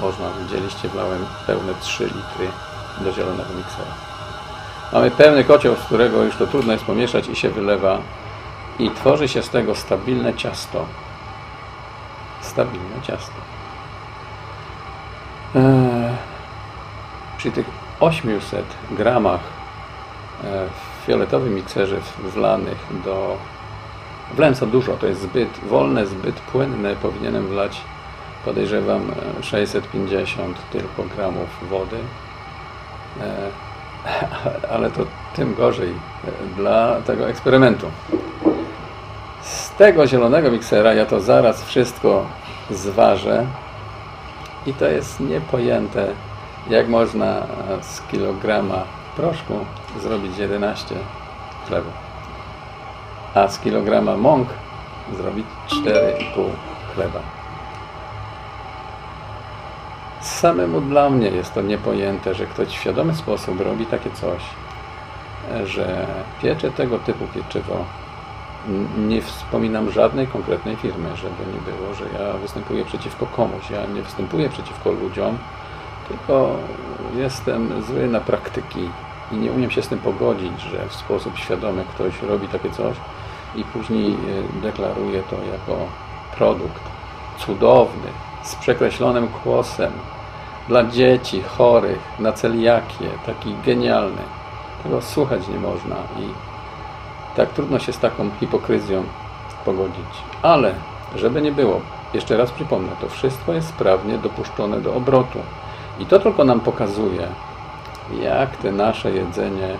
Można, 0.00 0.30
widzieliście, 0.42 0.88
wlałem 0.88 1.26
pełne 1.46 1.74
3 1.80 2.04
litry 2.04 2.48
do 3.00 3.12
zielonego 3.12 3.54
miksera. 3.56 3.94
Mamy 4.92 5.10
pełny 5.10 5.44
kocioł, 5.44 5.76
z 5.76 5.84
którego 5.86 6.22
już 6.22 6.36
to 6.36 6.46
trudno 6.46 6.72
jest 6.72 6.84
pomieszać 6.84 7.28
i 7.28 7.36
się 7.36 7.50
wylewa 7.50 7.98
i 8.78 8.90
tworzy 8.90 9.28
się 9.28 9.42
z 9.42 9.50
tego 9.50 9.74
stabilne 9.74 10.34
ciasto. 10.34 10.86
Stabilne 12.40 13.02
ciasto. 13.02 13.32
Eee, 15.54 16.16
przy 17.36 17.50
tych 17.50 17.66
800 18.00 18.64
gramach 18.90 19.40
e, 20.44 20.66
w 20.66 21.06
fioletowym 21.06 21.54
mikserze 21.54 21.96
wlanych 22.18 22.86
do... 23.04 23.36
Wlałem 24.34 24.54
za 24.54 24.66
dużo, 24.66 24.96
to 24.96 25.06
jest 25.06 25.20
zbyt 25.20 25.60
wolne, 25.68 26.06
zbyt 26.06 26.40
płynne. 26.40 26.96
Powinienem 26.96 27.46
wlać, 27.46 27.80
podejrzewam, 28.44 29.12
650 29.42 30.58
tylko 30.72 31.02
gramów 31.16 31.48
wody. 31.70 31.96
Eee, 33.20 33.70
ale 34.74 34.90
to 34.90 35.06
tym 35.36 35.54
gorzej 35.54 35.90
e, 35.90 36.56
dla 36.56 37.00
tego 37.06 37.28
eksperymentu. 37.28 37.86
Z 39.42 39.70
tego 39.70 40.06
zielonego 40.06 40.50
miksera 40.50 40.94
ja 40.94 41.06
to 41.06 41.20
zaraz 41.20 41.64
wszystko 41.64 42.26
zważę 42.70 43.46
i 44.66 44.74
to 44.74 44.84
jest 44.84 45.20
niepojęte, 45.20 46.06
jak 46.70 46.88
można 46.88 47.42
z 47.80 48.00
kilograma 48.00 48.84
proszku 49.16 49.54
zrobić 50.00 50.38
11 50.38 50.94
chlebów, 51.68 51.92
a 53.34 53.48
z 53.48 53.58
kilograma 53.58 54.16
mąk 54.16 54.48
zrobić 55.16 55.46
4,5 55.70 56.50
chleba. 56.94 57.39
Samemu 60.40 60.80
dla 60.80 61.10
mnie 61.10 61.28
jest 61.28 61.54
to 61.54 61.62
niepojęte, 61.62 62.34
że 62.34 62.46
ktoś 62.46 62.68
w 62.68 62.72
świadomy 62.72 63.14
sposób 63.14 63.60
robi 63.60 63.86
takie 63.86 64.10
coś, 64.10 64.42
że 65.64 66.06
piecze 66.42 66.70
tego 66.70 66.98
typu 66.98 67.24
pieczywo 67.34 67.84
nie 68.98 69.22
wspominam 69.22 69.90
żadnej 69.90 70.26
konkretnej 70.26 70.76
firmy, 70.76 71.16
żeby 71.16 71.52
nie 71.52 71.72
było, 71.72 71.94
że 71.94 72.04
ja 72.04 72.32
występuję 72.32 72.84
przeciwko 72.84 73.26
komuś. 73.26 73.70
Ja 73.70 73.86
nie 73.94 74.02
występuję 74.02 74.48
przeciwko 74.48 74.90
ludziom, 74.90 75.38
tylko 76.08 76.56
jestem 77.16 77.82
zły 77.82 78.08
na 78.08 78.20
praktyki 78.20 78.90
i 79.32 79.36
nie 79.36 79.52
umiem 79.52 79.70
się 79.70 79.82
z 79.82 79.88
tym 79.88 79.98
pogodzić, 79.98 80.60
że 80.60 80.88
w 80.88 80.94
sposób 80.94 81.38
świadomy 81.38 81.84
ktoś 81.94 82.22
robi 82.22 82.48
takie 82.48 82.70
coś 82.70 82.96
i 83.56 83.64
później 83.64 84.12
e, 84.12 84.62
deklaruje 84.62 85.22
to 85.22 85.36
jako 85.36 85.86
produkt 86.36 86.82
cudowny, 87.38 88.08
z 88.42 88.54
przekreślonym 88.54 89.28
kłosem, 89.28 89.92
dla 90.70 90.84
dzieci 90.84 91.42
chorych, 91.42 91.98
na 92.18 92.32
celiakię, 92.32 93.08
taki 93.26 93.54
genialny. 93.66 94.22
Tego 94.82 95.02
słuchać 95.02 95.48
nie 95.48 95.58
można 95.58 95.96
i 95.96 96.28
tak 97.36 97.50
trudno 97.50 97.78
się 97.78 97.92
z 97.92 97.98
taką 97.98 98.30
hipokryzją 98.40 99.04
pogodzić. 99.64 100.12
Ale, 100.42 100.74
żeby 101.16 101.42
nie 101.42 101.52
było, 101.52 101.80
jeszcze 102.14 102.36
raz 102.36 102.50
przypomnę, 102.50 102.92
to 103.00 103.08
wszystko 103.08 103.52
jest 103.52 103.68
sprawnie 103.68 104.18
dopuszczone 104.18 104.80
do 104.80 104.94
obrotu. 104.94 105.38
I 105.98 106.06
to 106.06 106.18
tylko 106.18 106.44
nam 106.44 106.60
pokazuje, 106.60 107.26
jak 108.22 108.56
te 108.56 108.72
nasze 108.72 109.10
jedzenie 109.10 109.76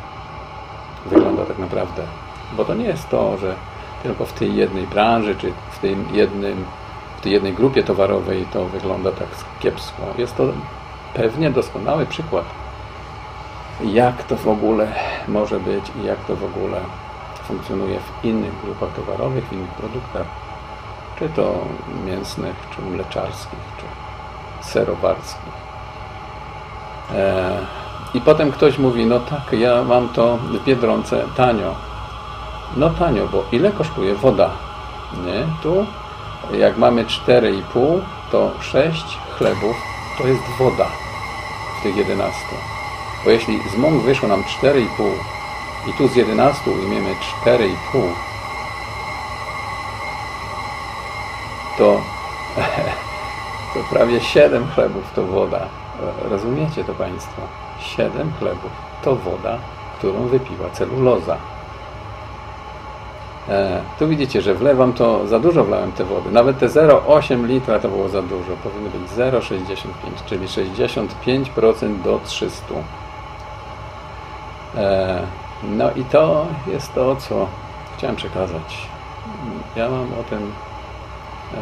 wygląda 1.06 1.44
tak 1.44 1.58
naprawdę. 1.58 2.02
Bo 2.56 2.64
to 2.64 2.74
nie 2.74 2.84
jest 2.84 3.08
to, 3.08 3.38
że 3.38 3.54
tylko 4.02 4.24
w 4.24 4.32
tej 4.32 4.56
jednej 4.56 4.86
branży, 4.86 5.34
czy 5.38 5.52
w, 5.70 5.78
tym 5.78 6.06
jednym, 6.12 6.64
w 7.18 7.20
tej 7.20 7.32
jednej 7.32 7.52
grupie 7.52 7.82
towarowej 7.82 8.46
to 8.52 8.64
wygląda 8.64 9.12
tak 9.12 9.28
kiepsko. 9.60 10.02
Jest 10.18 10.36
to 10.36 10.44
pewnie 11.14 11.50
doskonały 11.50 12.06
przykład, 12.06 12.44
jak 13.84 14.22
to 14.22 14.36
w 14.36 14.48
ogóle 14.48 14.92
może 15.28 15.60
być 15.60 15.84
i 16.02 16.06
jak 16.06 16.18
to 16.24 16.36
w 16.36 16.44
ogóle 16.44 16.80
funkcjonuje 17.48 18.00
w 18.00 18.24
innych 18.24 18.60
grupach 18.64 18.92
towarowych, 18.92 19.48
w 19.48 19.52
innych 19.52 19.70
produktach, 19.70 20.26
czy 21.18 21.28
to 21.28 21.54
mięsnych, 22.06 22.54
czy 22.76 22.82
mleczarskich, 22.82 23.58
czy 23.78 23.84
serowarskich. 24.70 25.52
E, 27.14 27.58
I 28.14 28.20
potem 28.20 28.52
ktoś 28.52 28.78
mówi, 28.78 29.06
no 29.06 29.20
tak, 29.20 29.52
ja 29.52 29.84
mam 29.84 30.08
to 30.08 30.36
w 30.36 30.64
Biedronce 30.64 31.24
tanio. 31.36 31.74
No 32.76 32.90
tanio, 32.90 33.28
bo 33.28 33.44
ile 33.52 33.72
kosztuje 33.72 34.14
woda? 34.14 34.50
Nie? 35.26 35.46
Tu 35.62 35.86
jak 36.58 36.76
mamy 36.76 37.04
4,5, 37.04 38.00
to 38.30 38.50
6 38.60 39.18
chlebów 39.38 39.76
to 40.18 40.26
jest 40.26 40.42
woda 40.58 40.99
tych 41.82 41.96
11. 41.96 42.38
Bo 43.24 43.30
jeśli 43.30 43.70
z 43.70 43.76
mąk 43.76 44.02
wyszło 44.02 44.28
nam 44.28 44.42
4,5 44.42 44.86
i 45.86 45.92
tu 45.92 46.08
z 46.08 46.16
11 46.16 46.70
ujmiemy 46.70 47.14
4,5. 47.44 48.02
to, 51.80 52.00
to 53.74 53.80
prawie 53.90 54.20
7 54.20 54.66
chlebów 54.74 55.04
to 55.14 55.24
woda. 55.24 55.68
Rozumiecie 56.30 56.84
to 56.84 56.94
Państwo? 56.94 57.42
7 57.80 58.32
chlebów 58.38 58.70
to 59.02 59.16
woda, 59.16 59.58
którą 59.98 60.26
wypiła 60.26 60.70
celuloza. 60.70 61.36
E, 63.48 63.82
tu 63.98 64.08
widzicie, 64.08 64.42
że 64.42 64.54
wlewam 64.54 64.92
to, 64.92 65.26
za 65.26 65.38
dużo 65.38 65.64
wlałem 65.64 65.92
te 65.92 66.04
wody. 66.04 66.30
Nawet 66.30 66.58
te 66.58 66.66
0,8 66.66 67.46
litra 67.46 67.78
to 67.78 67.88
było 67.88 68.08
za 68.08 68.22
dużo. 68.22 68.56
Powinno 68.62 68.90
być 68.90 69.10
0,65, 69.10 69.88
czyli 70.26 70.46
65% 70.46 72.02
do 72.02 72.20
300. 72.24 72.74
E, 74.76 75.22
no 75.62 75.90
i 75.96 76.04
to 76.04 76.46
jest 76.66 76.94
to, 76.94 77.16
co 77.16 77.46
chciałem 77.96 78.16
przekazać. 78.16 78.88
Ja 79.76 79.88
mam 79.88 80.06
o 80.20 80.22
tym 80.30 80.52
e, 81.54 81.56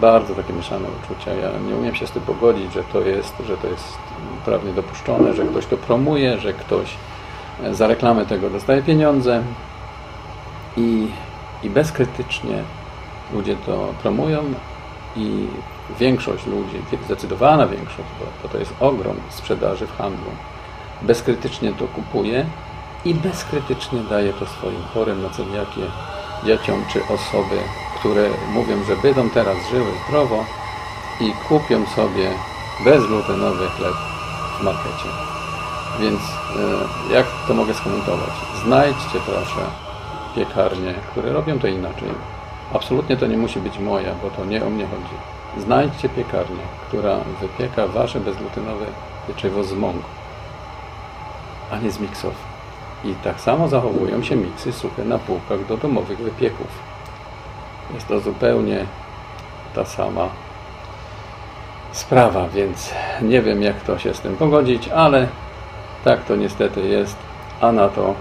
bardzo 0.00 0.34
takie 0.34 0.52
mieszane 0.52 0.88
uczucia. 1.02 1.32
Ja 1.34 1.48
nie 1.68 1.76
umiem 1.76 1.94
się 1.94 2.06
z 2.06 2.10
tym 2.10 2.22
pogodzić, 2.22 2.72
że 2.72 2.84
to 2.84 3.00
jest, 3.00 3.34
że 3.46 3.56
to 3.56 3.66
jest 3.66 3.98
prawnie 4.44 4.72
dopuszczone, 4.72 5.34
że 5.34 5.44
ktoś 5.44 5.66
to 5.66 5.76
promuje, 5.76 6.38
że 6.38 6.52
ktoś 6.52 6.94
za 7.72 7.86
reklamę 7.86 8.26
tego 8.26 8.50
dostaje 8.50 8.82
pieniądze 8.82 9.42
i, 10.78 11.08
i 11.62 11.70
bezkrytycznie 11.70 12.62
ludzie 13.32 13.56
to 13.66 13.94
promują 14.02 14.42
i 15.16 15.46
większość 16.00 16.46
ludzi, 16.46 16.82
zdecydowana 17.04 17.66
większość, 17.66 18.08
bo, 18.42 18.48
to 18.48 18.58
jest 18.58 18.74
ogrom 18.80 19.16
sprzedaży 19.30 19.86
w 19.86 19.96
handlu, 19.96 20.30
bezkrytycznie 21.02 21.72
to 21.72 21.86
kupuje 21.86 22.46
i 23.04 23.14
bezkrytycznie 23.14 24.00
daje 24.00 24.32
to 24.32 24.46
swoim 24.46 24.82
chorym 24.94 25.22
na 25.22 25.30
celiakię 25.30 25.82
dzieciom 26.44 26.84
czy 26.92 27.02
osoby, 27.04 27.58
które 28.00 28.28
mówią, 28.52 28.84
że 28.84 28.96
będą 28.96 29.30
teraz 29.30 29.56
żyły 29.70 29.92
zdrowo 30.08 30.44
i 31.20 31.32
kupią 31.48 31.86
sobie 31.86 32.30
bezglutenowy 32.84 33.66
chleb 33.68 33.94
w 34.60 34.62
markecie. 34.62 35.08
Więc 36.00 36.20
e, 36.20 37.14
jak 37.14 37.26
to 37.48 37.54
mogę 37.54 37.74
skomentować? 37.74 38.30
Znajdźcie 38.64 39.18
proszę 39.26 39.87
piekarnie, 40.34 40.94
które 41.10 41.32
robią 41.32 41.58
to 41.58 41.66
inaczej. 41.66 42.08
Absolutnie 42.74 43.16
to 43.16 43.26
nie 43.26 43.36
musi 43.36 43.60
być 43.60 43.78
moja, 43.78 44.14
bo 44.22 44.30
to 44.30 44.44
nie 44.44 44.64
o 44.64 44.70
mnie 44.70 44.86
chodzi. 44.86 45.62
Znajdźcie 45.64 46.08
piekarnię, 46.08 46.62
która 46.88 47.16
wypieka 47.40 47.86
wasze 47.86 48.20
bezglutenowe 48.20 48.86
pieczywo 49.26 49.64
z 49.64 49.72
mąk, 49.72 50.02
a 51.70 51.78
nie 51.78 51.90
z 51.90 52.00
miksów. 52.00 52.34
I 53.04 53.14
tak 53.14 53.40
samo 53.40 53.68
zachowują 53.68 54.22
się 54.22 54.36
miksy 54.36 54.72
suche 54.72 55.04
na 55.04 55.18
półkach 55.18 55.66
do 55.66 55.76
domowych 55.76 56.18
wypieków. 56.18 56.66
Jest 57.94 58.08
to 58.08 58.20
zupełnie 58.20 58.86
ta 59.74 59.84
sama 59.84 60.28
sprawa, 61.92 62.48
więc 62.48 62.90
nie 63.22 63.42
wiem 63.42 63.62
jak 63.62 63.80
to 63.80 63.98
się 63.98 64.14
z 64.14 64.20
tym 64.20 64.36
pogodzić, 64.36 64.88
ale 64.88 65.28
tak 66.04 66.24
to 66.24 66.36
niestety 66.36 66.88
jest, 66.88 67.16
a 67.60 67.72
na 67.72 67.88
to 67.88 68.14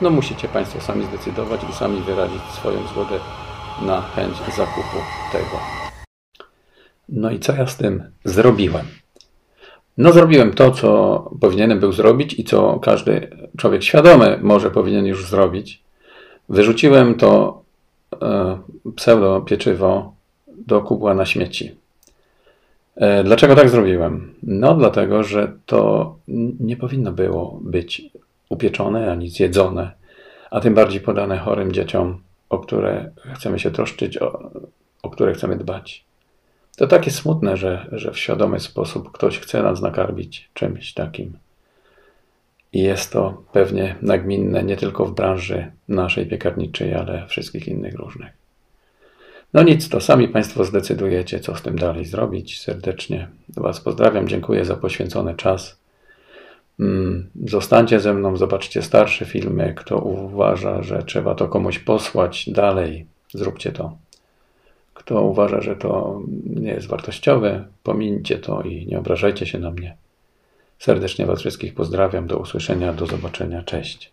no 0.00 0.10
musicie 0.10 0.48
Państwo 0.48 0.80
sami 0.80 1.04
zdecydować 1.04 1.60
i 1.70 1.72
sami 1.72 2.00
wyrazić 2.00 2.42
swoją 2.42 2.86
zgodę 2.86 3.18
na 3.82 4.00
chęć 4.00 4.36
zakupu 4.56 4.98
tego. 5.32 5.60
No 7.08 7.30
i 7.30 7.38
co 7.38 7.52
ja 7.52 7.66
z 7.66 7.76
tym 7.76 8.02
zrobiłem? 8.24 8.86
No 9.98 10.12
zrobiłem 10.12 10.52
to, 10.52 10.70
co 10.70 11.30
powinienem 11.40 11.80
był 11.80 11.92
zrobić 11.92 12.38
i 12.38 12.44
co 12.44 12.78
każdy 12.78 13.30
człowiek 13.56 13.82
świadomy 13.82 14.38
może 14.42 14.70
powinien 14.70 15.06
już 15.06 15.26
zrobić. 15.26 15.82
Wyrzuciłem 16.48 17.14
to 17.14 17.62
e, 18.22 18.58
pseudo 18.96 19.40
pieczywo 19.40 20.12
do 20.48 20.80
kubła 20.80 21.14
na 21.14 21.26
śmieci. 21.26 21.74
E, 22.96 23.24
dlaczego 23.24 23.56
tak 23.56 23.68
zrobiłem? 23.68 24.34
No 24.42 24.74
dlatego, 24.74 25.24
że 25.24 25.52
to 25.66 26.14
nie 26.60 26.76
powinno 26.76 27.12
było 27.12 27.58
być 27.62 28.02
upieczone 28.48 29.12
ani 29.12 29.28
zjedzone, 29.28 29.90
a 30.50 30.60
tym 30.60 30.74
bardziej 30.74 31.00
podane 31.00 31.38
chorym 31.38 31.72
dzieciom, 31.72 32.22
o 32.48 32.58
które 32.58 33.10
chcemy 33.34 33.58
się 33.58 33.70
troszczyć, 33.70 34.18
o, 34.18 34.50
o 35.02 35.10
które 35.10 35.34
chcemy 35.34 35.56
dbać. 35.56 36.04
To 36.76 36.86
takie 36.86 37.10
smutne, 37.10 37.56
że, 37.56 37.86
że 37.92 38.12
w 38.12 38.18
świadomy 38.18 38.60
sposób 38.60 39.12
ktoś 39.12 39.38
chce 39.38 39.62
nas 39.62 39.80
nakarmić 39.80 40.50
czymś 40.54 40.94
takim. 40.94 41.38
I 42.72 42.82
jest 42.82 43.12
to 43.12 43.42
pewnie 43.52 43.96
nagminne 44.02 44.62
nie 44.62 44.76
tylko 44.76 45.06
w 45.06 45.14
branży 45.14 45.72
naszej 45.88 46.26
piekarniczej, 46.26 46.94
ale 46.94 47.26
wszystkich 47.26 47.68
innych 47.68 47.94
różnych. 47.94 48.32
No 49.54 49.62
nic, 49.62 49.88
to 49.88 50.00
sami 50.00 50.28
Państwo 50.28 50.64
zdecydujecie, 50.64 51.40
co 51.40 51.56
z 51.56 51.62
tym 51.62 51.78
dalej 51.78 52.04
zrobić. 52.04 52.60
Serdecznie 52.60 53.28
Was 53.56 53.80
pozdrawiam, 53.80 54.28
dziękuję 54.28 54.64
za 54.64 54.76
poświęcony 54.76 55.34
czas. 55.34 55.78
Mm, 56.80 57.30
zostańcie 57.46 58.00
ze 58.00 58.14
mną, 58.14 58.36
zobaczcie 58.36 58.82
starsze 58.82 59.24
filmy. 59.24 59.74
Kto 59.76 59.98
uważa, 59.98 60.82
że 60.82 61.02
trzeba 61.02 61.34
to 61.34 61.48
komuś 61.48 61.78
posłać 61.78 62.50
dalej, 62.50 63.06
zróbcie 63.34 63.72
to. 63.72 63.96
Kto 64.94 65.22
uważa, 65.22 65.60
że 65.60 65.76
to 65.76 66.20
nie 66.46 66.70
jest 66.70 66.88
wartościowe, 66.88 67.64
pomińcie 67.82 68.38
to 68.38 68.62
i 68.62 68.86
nie 68.86 68.98
obrażajcie 68.98 69.46
się 69.46 69.58
na 69.58 69.70
mnie. 69.70 69.96
Serdecznie 70.78 71.26
Was 71.26 71.40
wszystkich 71.40 71.74
pozdrawiam. 71.74 72.26
Do 72.26 72.38
usłyszenia, 72.38 72.92
do 72.92 73.06
zobaczenia. 73.06 73.62
Cześć. 73.62 74.12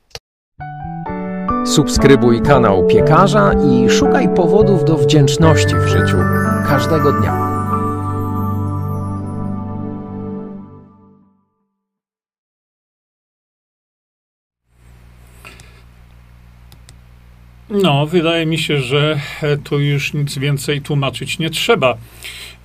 Subskrybuj 1.65 2.41
kanał 2.41 2.87
Piekarza 2.87 3.51
i 3.53 3.89
szukaj 3.89 4.33
powodów 4.35 4.85
do 4.85 4.97
wdzięczności 4.97 5.75
w 5.75 5.87
życiu 5.87 6.17
każdego 6.67 7.11
dnia. 7.11 7.44
No, 17.81 18.07
wydaje 18.07 18.45
mi 18.45 18.57
się, 18.57 18.81
że 18.81 19.19
tu 19.63 19.79
już 19.79 20.13
nic 20.13 20.37
więcej 20.37 20.81
tłumaczyć 20.81 21.39
nie 21.39 21.49
trzeba. 21.49 21.97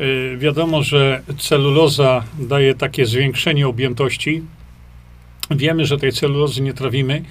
Y, 0.01 0.37
wiadomo, 0.39 0.83
że 0.83 1.23
celuloza 1.39 2.25
daje 2.39 2.75
takie 2.75 3.07
zwiększenie 3.07 3.69
objętości. 3.69 4.43
Wiemy, 5.51 5.85
że 5.87 5.99
tej 5.99 6.13
celulozy 6.13 6.63
nie 6.63 6.75
trawimy. 6.75 7.23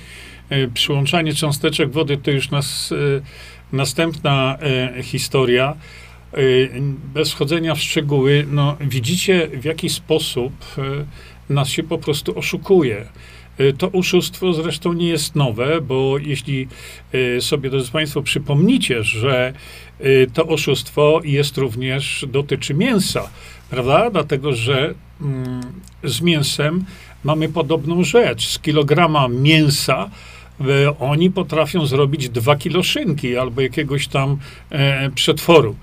Y, 0.52 0.72
przyłączanie 0.74 1.34
cząsteczek 1.34 1.92
wody 1.92 2.18
to 2.18 2.32
już 2.32 2.52
nas, 2.52 2.94
następna 3.72 4.58
historia. 5.04 5.76
Bez 7.14 7.32
wchodzenia 7.32 7.76
w 7.76 7.80
szczegóły, 7.80 8.46
no, 8.52 8.78
widzicie 8.82 9.48
w 9.54 9.66
jaki 9.66 9.90
sposób 9.90 10.54
nas 11.50 11.70
się 11.70 11.84
po 11.84 11.98
prostu 11.98 12.40
oszukuje. 12.40 13.06
Y, 13.60 13.74
to 13.74 13.92
oszustwo 13.92 14.54
zresztą 14.54 14.94
nie 14.94 15.08
jest 15.08 15.36
nowe, 15.36 15.82
bo 15.82 16.18
jeśli 16.18 16.68
y, 17.14 17.42
sobie, 17.42 17.70
drodzy 17.70 17.92
Państwo, 17.92 18.22
przypomnicie, 18.22 19.04
że 19.04 19.54
y, 20.02 20.28
to 20.34 20.48
oszustwo 20.48 21.22
jest 21.24 21.58
również, 21.58 22.26
dotyczy 22.32 22.74
mięsa, 22.74 23.30
prawda? 23.70 24.10
Dlatego, 24.10 24.54
że 24.54 24.94
mm, 25.22 25.62
z 26.04 26.22
mięsem 26.22 26.86
mamy 27.24 27.50
podobną 27.50 28.04
rzecz. 28.04 28.48
Z 28.48 28.60
kilograma 28.60 29.28
mięsa 29.28 30.10
oni 31.00 31.32
potrafią 31.32 31.86
zrobić 31.86 32.30
dwa 32.30 32.56
kilo 32.56 32.84
szynki 32.84 33.38
albo 33.38 33.62
jakiegoś 33.62 34.08
tam 34.08 34.38
e, 34.70 35.10
przetworu. 35.10 35.76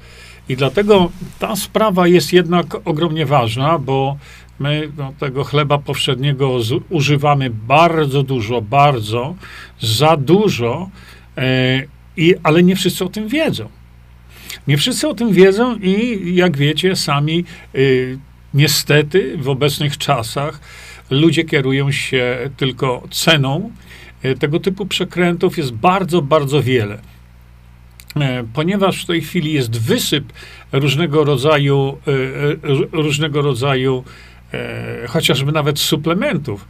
I 0.48 0.56
dlatego 0.56 1.10
ta 1.38 1.56
sprawa 1.56 2.08
jest 2.08 2.32
jednak 2.32 2.76
ogromnie 2.84 3.26
ważna, 3.26 3.78
bo 3.78 4.16
My 4.58 4.92
no, 4.96 5.12
tego 5.18 5.44
chleba 5.44 5.78
powszedniego 5.78 6.58
używamy 6.90 7.50
bardzo 7.50 8.22
dużo, 8.22 8.62
bardzo, 8.62 9.34
za 9.80 10.16
dużo, 10.16 10.90
e, 11.36 11.82
i, 12.16 12.34
ale 12.42 12.62
nie 12.62 12.76
wszyscy 12.76 13.04
o 13.04 13.08
tym 13.08 13.28
wiedzą. 13.28 13.68
Nie 14.68 14.76
wszyscy 14.76 15.08
o 15.08 15.14
tym 15.14 15.32
wiedzą 15.32 15.76
i 15.76 16.34
jak 16.34 16.56
wiecie, 16.56 16.96
sami 16.96 17.44
e, 17.74 17.78
niestety 18.54 19.36
w 19.38 19.48
obecnych 19.48 19.98
czasach 19.98 20.60
ludzie 21.10 21.44
kierują 21.44 21.92
się 21.92 22.50
tylko 22.56 23.02
ceną. 23.10 23.70
E, 24.22 24.34
tego 24.34 24.60
typu 24.60 24.86
przekrętów 24.86 25.58
jest 25.58 25.72
bardzo, 25.72 26.22
bardzo 26.22 26.62
wiele. 26.62 26.98
E, 28.16 28.44
ponieważ 28.54 29.02
w 29.02 29.06
tej 29.06 29.20
chwili 29.20 29.52
jest 29.52 29.80
wysyp 29.80 30.32
różnego 30.72 31.24
rodzaju, 31.24 31.98
e, 32.06 33.02
różnego 33.02 33.42
rodzaju 33.42 34.04
e, 34.56 35.06
chociażby 35.08 35.52
nawet 35.52 35.78
suplementów. 35.78 36.68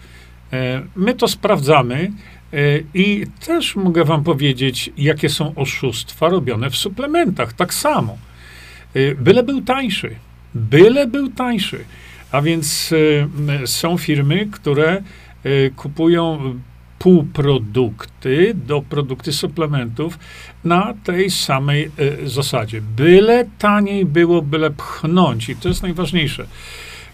E, 0.53 0.83
my 0.97 1.15
to 1.15 1.29
sprawdzamy 1.29 2.13
e, 2.53 2.59
i 2.95 3.27
też 3.47 3.77
mogę 3.77 4.05
Wam 4.05 4.25
powiedzieć, 4.25 4.91
jakie 4.99 5.29
są 5.29 5.55
oszustwa 5.55 6.29
robione 6.29 6.71
w 6.71 6.77
suplementach. 6.77 7.53
Tak 7.53 7.75
samo. 7.75 8.19
E, 8.97 9.15
byle 9.15 9.43
był 9.43 9.63
tańszy. 9.63 10.17
Byle 10.55 11.07
był 11.07 11.31
tańszy. 11.31 11.85
A 12.33 12.43
więc 12.43 12.93
e, 13.63 13.67
są 13.67 13.99
firmy, 13.99 14.49
które 14.53 15.03
e, 15.45 15.71
kupują 15.71 16.55
półprodukty 16.99 18.55
do 18.55 18.83
produkty 18.83 19.33
suplementów 19.33 20.19
na 20.65 20.95
tej 21.05 21.31
samej 21.31 21.91
zasadzie. 22.25 22.81
Byle 22.81 23.45
taniej 23.59 24.07
było, 24.07 24.43
byle 24.43 24.71
pchnąć 24.71 25.49
i 25.49 25.57
to 25.57 25.69
jest 25.69 25.83
najważniejsze. 25.83 26.47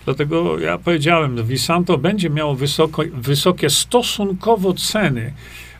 Dlatego 0.05 0.59
ja 0.59 0.79
powiedziałem, 0.79 1.47
Visanto 1.47 1.99
będzie 1.99 2.31
miało 2.31 2.55
wysoko, 2.55 3.03
wysokie 3.15 3.71
stosunkowo 3.71 4.75
ceny, 4.75 5.33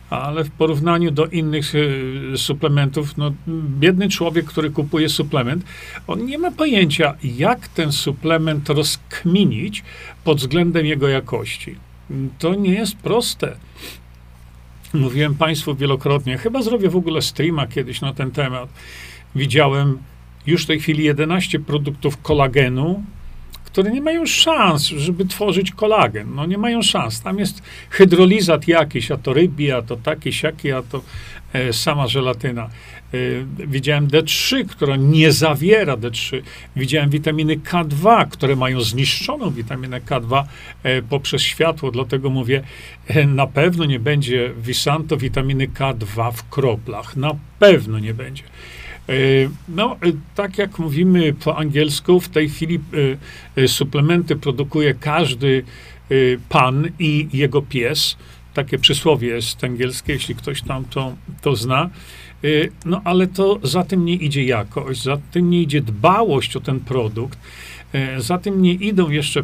ale 0.09 0.43
w 0.43 0.51
porównaniu 0.51 1.11
do 1.11 1.25
innych 1.25 1.75
y, 1.75 2.33
suplementów, 2.35 3.17
no, 3.17 3.33
biedny 3.79 4.09
człowiek, 4.09 4.45
który 4.45 4.69
kupuje 4.69 5.09
suplement, 5.09 5.63
on 6.07 6.25
nie 6.25 6.37
ma 6.37 6.51
pojęcia, 6.51 7.13
jak 7.23 7.67
ten 7.67 7.91
suplement 7.91 8.69
rozkminić 8.69 9.83
pod 10.23 10.37
względem 10.37 10.85
jego 10.85 11.07
jakości. 11.07 11.75
To 12.39 12.55
nie 12.55 12.73
jest 12.73 12.95
proste. 12.95 13.55
Mówiłem 14.93 15.35
Państwu 15.35 15.75
wielokrotnie, 15.75 16.37
chyba 16.37 16.61
zrobię 16.61 16.89
w 16.89 16.95
ogóle 16.95 17.21
streama 17.21 17.67
kiedyś 17.67 18.01
na 18.01 18.13
ten 18.13 18.31
temat. 18.31 18.69
Widziałem 19.35 19.97
już 20.47 20.63
w 20.63 20.67
tej 20.67 20.79
chwili 20.79 21.03
11 21.03 21.59
produktów 21.59 22.21
kolagenu, 22.21 23.03
które 23.73 23.91
nie 23.91 24.01
mają 24.01 24.25
szans, 24.25 24.85
żeby 24.85 25.25
tworzyć 25.25 25.71
kolagen. 25.71 26.35
No 26.35 26.45
nie 26.45 26.57
mają 26.57 26.81
szans. 26.81 27.21
Tam 27.21 27.39
jest 27.39 27.61
hydrolizat 27.89 28.67
jakiś, 28.67 29.11
a 29.11 29.17
to 29.17 29.33
rybi, 29.33 29.71
a 29.71 29.81
to 29.81 29.95
taki, 29.95 30.33
siaki, 30.33 30.71
a 30.71 30.81
to 30.81 31.01
e, 31.53 31.73
sama 31.73 32.07
żelatyna. 32.07 32.69
E, 33.13 33.17
widziałem 33.67 34.07
D3, 34.07 34.65
która 34.65 34.95
nie 34.95 35.31
zawiera 35.31 35.97
D3. 35.97 36.41
Widziałem 36.75 37.09
witaminy 37.09 37.57
K2, 37.57 38.27
które 38.29 38.55
mają 38.55 38.81
zniszczoną 38.81 39.51
witaminę 39.51 40.01
K2 40.01 40.43
e, 40.83 41.01
poprzez 41.01 41.41
światło. 41.41 41.91
Dlatego 41.91 42.29
mówię, 42.29 42.63
e, 43.07 43.25
na 43.27 43.47
pewno 43.47 43.85
nie 43.85 43.99
będzie 43.99 44.51
Visanto 44.57 45.17
witaminy 45.17 45.67
K2 45.67 46.31
w 46.31 46.49
kroplach. 46.49 47.15
Na 47.15 47.31
pewno 47.59 47.99
nie 47.99 48.13
będzie. 48.13 48.43
E, 49.09 49.13
no, 49.69 49.93
e, 49.93 49.97
tak 50.35 50.57
jak 50.57 50.79
mówimy 50.79 51.33
po 51.33 51.57
angielsku, 51.57 52.19
w 52.19 52.29
tej 52.29 52.49
chwili 52.49 52.79
e, 53.57 53.67
suplementy 53.67 54.35
produkuje 54.35 54.93
każdy 54.93 55.63
pan 56.49 56.87
i 56.99 57.27
jego 57.33 57.61
pies. 57.61 58.17
Takie 58.53 58.77
przysłowie 58.77 59.27
jest 59.27 59.63
angielskie, 59.63 60.13
jeśli 60.13 60.35
ktoś 60.35 60.61
tam 60.61 60.85
to, 60.85 61.15
to 61.41 61.55
zna. 61.55 61.89
No, 62.85 63.01
ale 63.03 63.27
to 63.27 63.59
za 63.63 63.83
tym 63.83 64.05
nie 64.05 64.13
idzie 64.13 64.43
jakość, 64.43 65.03
za 65.03 65.17
tym 65.31 65.49
nie 65.49 65.61
idzie 65.61 65.81
dbałość 65.81 66.55
o 66.55 66.59
ten 66.59 66.79
produkt. 66.79 67.39
E, 67.93 68.21
za 68.21 68.37
tym 68.37 68.61
nie 68.61 68.73
idą 68.73 69.09
jeszcze 69.09 69.43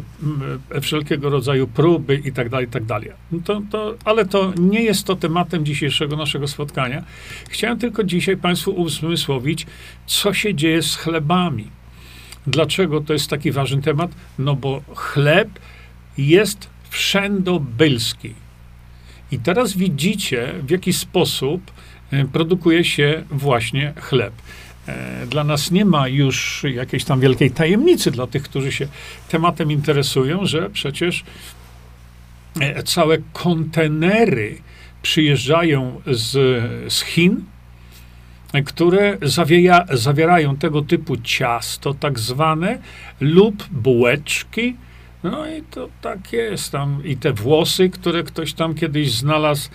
e, 0.72 0.80
wszelkiego 0.80 1.30
rodzaju 1.30 1.66
próby 1.66 2.22
i 2.24 2.32
tak 2.32 2.48
dalej, 2.48 2.68
tak 2.68 2.84
dalej. 2.84 3.10
No 3.32 3.38
to, 3.44 3.62
to, 3.70 3.94
ale 4.04 4.24
to 4.24 4.52
nie 4.58 4.82
jest 4.82 5.04
to 5.04 5.16
tematem 5.16 5.64
dzisiejszego 5.64 6.16
naszego 6.16 6.48
spotkania. 6.48 7.04
Chciałem 7.50 7.78
tylko 7.78 8.04
dzisiaj 8.04 8.36
Państwu 8.36 8.70
uzmysłowić, 8.70 9.66
co 10.06 10.34
się 10.34 10.54
dzieje 10.54 10.82
z 10.82 10.96
chlebami. 10.96 11.66
Dlaczego 12.46 13.00
to 13.00 13.12
jest 13.12 13.30
taki 13.30 13.52
ważny 13.52 13.82
temat? 13.82 14.10
No 14.38 14.56
bo 14.56 14.82
chleb 14.94 15.48
jest 16.18 16.68
wszędobylski. 16.90 18.34
I 19.32 19.38
teraz 19.38 19.76
widzicie, 19.76 20.54
w 20.62 20.70
jaki 20.70 20.92
sposób 20.92 21.70
e, 22.10 22.24
produkuje 22.24 22.84
się 22.84 23.24
właśnie 23.30 23.92
chleb. 23.96 24.32
E, 24.90 25.26
dla 25.26 25.44
nas 25.44 25.70
nie 25.70 25.84
ma 25.84 26.08
już 26.08 26.64
jakiejś 26.74 27.04
tam 27.04 27.20
wielkiej 27.20 27.50
tajemnicy 27.50 28.10
dla 28.10 28.26
tych, 28.26 28.42
którzy 28.42 28.72
się 28.72 28.88
tematem 29.28 29.72
interesują, 29.72 30.46
że 30.46 30.70
przecież 30.70 31.24
e, 32.60 32.82
całe 32.82 33.18
kontenery 33.32 34.58
przyjeżdżają 35.02 36.00
z, 36.06 36.30
z 36.92 37.02
Chin, 37.02 37.44
które 38.64 39.18
zawieja, 39.22 39.86
zawierają 39.92 40.56
tego 40.56 40.82
typu 40.82 41.16
ciasto, 41.16 41.94
tak 41.94 42.18
zwane, 42.18 42.78
lub 43.20 43.68
bułeczki. 43.70 44.76
No 45.22 45.46
i 45.46 45.62
to 45.62 45.88
tak 46.00 46.32
jest 46.32 46.72
tam. 46.72 47.02
I 47.04 47.16
te 47.16 47.32
włosy, 47.32 47.90
które 47.90 48.22
ktoś 48.22 48.52
tam 48.52 48.74
kiedyś 48.74 49.12
znalazł, 49.12 49.70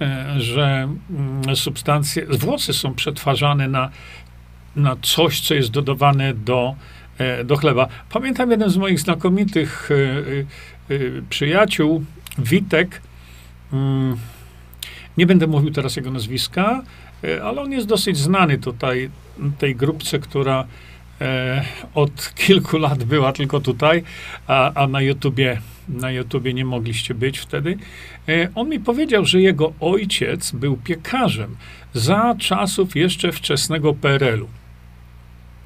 e, 0.00 0.34
że 0.38 0.88
mm, 1.10 1.56
substancje, 1.56 2.26
włosy 2.26 2.72
są 2.72 2.94
przetwarzane 2.94 3.68
na 3.68 3.90
na 4.76 4.96
coś, 5.02 5.40
co 5.40 5.54
jest 5.54 5.70
dodawane 5.70 6.34
do, 6.34 6.74
e, 7.18 7.44
do 7.44 7.56
chleba. 7.56 7.88
Pamiętam 8.10 8.50
jeden 8.50 8.70
z 8.70 8.76
moich 8.76 9.00
znakomitych 9.00 9.88
e, 9.90 10.94
e, 10.94 10.98
przyjaciół, 11.30 12.04
Witek. 12.38 13.02
Mm, 13.72 14.16
nie 15.18 15.26
będę 15.26 15.46
mówił 15.46 15.70
teraz 15.70 15.96
jego 15.96 16.10
nazwiska, 16.10 16.82
ale 17.44 17.60
on 17.60 17.72
jest 17.72 17.86
dosyć 17.86 18.18
znany 18.18 18.58
tutaj, 18.58 19.10
tej 19.58 19.76
grupce, 19.76 20.18
która 20.18 20.64
od 21.94 22.34
kilku 22.34 22.78
lat 22.78 23.04
była 23.04 23.32
tylko 23.32 23.60
tutaj, 23.60 24.02
a, 24.46 24.72
a 24.74 24.86
na 24.86 25.00
YouTubie 25.00 25.60
na 25.88 26.10
YouTubie 26.10 26.54
nie 26.54 26.64
mogliście 26.64 27.14
być 27.14 27.38
wtedy. 27.38 27.78
On 28.54 28.68
mi 28.68 28.80
powiedział, 28.80 29.24
że 29.24 29.40
jego 29.40 29.72
ojciec 29.80 30.52
był 30.52 30.76
piekarzem 30.76 31.56
za 31.94 32.34
czasów 32.38 32.96
jeszcze 32.96 33.32
wczesnego 33.32 33.94
PRL-u. 33.94 34.59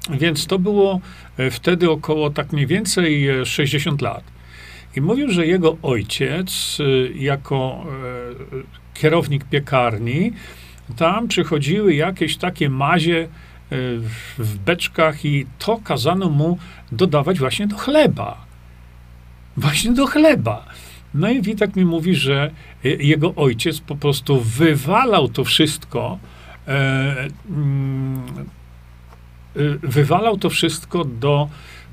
Więc 0.09 0.47
to 0.47 0.59
było 0.59 0.99
e, 1.37 1.51
wtedy 1.51 1.91
około 1.91 2.29
tak 2.29 2.53
mniej 2.53 2.67
więcej 2.67 3.27
60 3.45 4.01
e, 4.01 4.05
lat. 4.05 4.23
I 4.95 5.01
mówił, 5.01 5.31
że 5.31 5.47
jego 5.47 5.77
ojciec, 5.81 6.77
e, 6.79 7.17
jako 7.17 7.85
kierownik 8.93 9.43
piekarni, 9.43 10.33
tam 10.97 11.27
przychodziły 11.27 11.93
jakieś 11.93 12.37
takie 12.37 12.69
mazie 12.69 13.27
w 14.37 14.57
beczkach 14.65 15.25
i 15.25 15.45
to 15.59 15.77
kazano 15.83 16.29
mu 16.29 16.57
dodawać 16.91 17.39
właśnie 17.39 17.67
do 17.67 17.77
chleba. 17.77 18.45
Właśnie 19.57 19.91
do 19.91 20.07
chleba. 20.07 20.65
No 21.13 21.29
i 21.29 21.41
Witek 21.41 21.75
mi 21.75 21.85
mówi, 21.85 22.15
że 22.15 22.51
jego 22.83 23.35
ojciec 23.35 23.79
po 23.79 23.95
prostu 23.95 24.41
wywalał 24.41 25.27
to 25.29 25.43
wszystko 25.43 26.19
mm, 26.67 28.23
wywalał 29.83 30.37
to 30.37 30.49
wszystko 30.49 31.05
do 31.05 31.49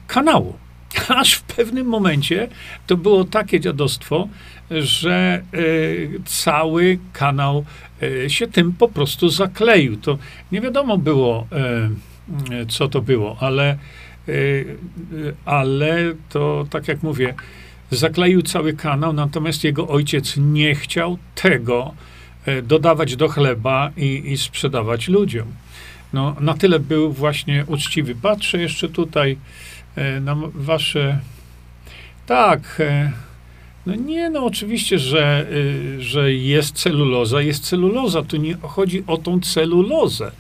kanału. 0.07 0.55
Aż 1.20 1.35
w 1.35 1.42
pewnym 1.42 1.87
momencie 1.87 2.48
to 2.87 2.96
było 2.96 3.25
takie 3.25 3.61
dziadostwo, 3.61 4.29
że 4.70 5.42
y, 5.55 6.20
cały 6.25 6.98
kanał 7.12 7.64
y, 8.03 8.31
się 8.31 8.46
tym 8.46 8.72
po 8.72 8.88
prostu 8.88 9.29
zakleił. 9.29 9.96
To 9.96 10.18
nie 10.53 10.61
wiadomo 10.61 10.98
było, 10.98 11.46
y, 12.53 12.66
co 12.66 12.88
to 12.88 13.03
było, 13.03 13.37
ale, 13.40 13.79
y, 14.29 14.77
ale 15.44 16.14
to 16.29 16.66
tak 16.70 16.88
jak 16.88 17.03
mówię, 17.03 17.35
zakleił 17.90 18.42
cały 18.42 18.72
kanał, 18.72 19.12
natomiast 19.12 19.64
jego 19.64 19.88
ojciec 19.88 20.37
nie 20.37 20.75
chciał 20.75 21.18
tego 21.35 21.94
y, 22.48 22.62
dodawać 22.62 23.16
do 23.16 23.29
chleba 23.29 23.90
i, 23.96 24.22
i 24.27 24.38
sprzedawać 24.38 25.09
ludziom 25.09 25.46
no, 26.12 26.37
na 26.40 26.55
tyle 26.55 26.79
był 26.79 27.12
właśnie 27.12 27.64
uczciwy. 27.66 28.14
Patrzę 28.14 28.59
jeszcze 28.59 28.88
tutaj 28.88 29.37
e, 29.96 30.20
na 30.20 30.37
wasze. 30.55 31.18
Tak. 32.27 32.77
E, 32.81 33.12
no 33.87 33.94
nie, 33.94 34.31
no 34.31 34.44
oczywiście, 34.44 34.98
że, 34.98 35.46
e, 35.96 36.01
że 36.01 36.33
jest 36.33 36.75
celuloza, 36.75 37.42
jest 37.42 37.64
celuloza. 37.64 38.22
Tu 38.22 38.37
nie 38.37 38.55
chodzi 38.62 39.05
o 39.07 39.16
tą 39.16 39.40
celulozę, 39.40 40.33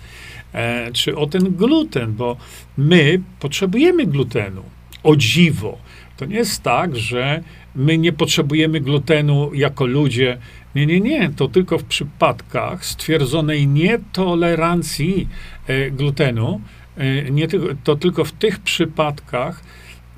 czy 0.92 1.16
o 1.16 1.26
ten 1.26 1.56
gluten, 1.56 2.12
bo 2.12 2.36
my 2.76 3.20
potrzebujemy 3.40 4.06
glutenu. 4.06 4.62
O 5.02 5.16
dziwo. 5.16 5.78
To 6.16 6.24
nie 6.24 6.36
jest 6.36 6.62
tak, 6.62 6.96
że 6.96 7.42
my 7.74 7.98
nie 7.98 8.12
potrzebujemy 8.12 8.80
glutenu 8.80 9.54
jako 9.54 9.86
ludzie. 9.86 10.38
Nie, 10.74 10.86
nie, 10.86 11.00
nie. 11.00 11.30
To 11.36 11.48
tylko 11.48 11.78
w 11.78 11.84
przypadkach 11.84 12.84
stwierdzonej 12.84 13.66
nietolerancji 13.66 15.28
E, 15.66 15.90
glutenu, 15.90 16.60
e, 16.96 17.30
nie 17.30 17.48
to 17.84 17.96
tylko 17.96 18.24
w 18.24 18.32
tych 18.32 18.58
przypadkach 18.58 19.62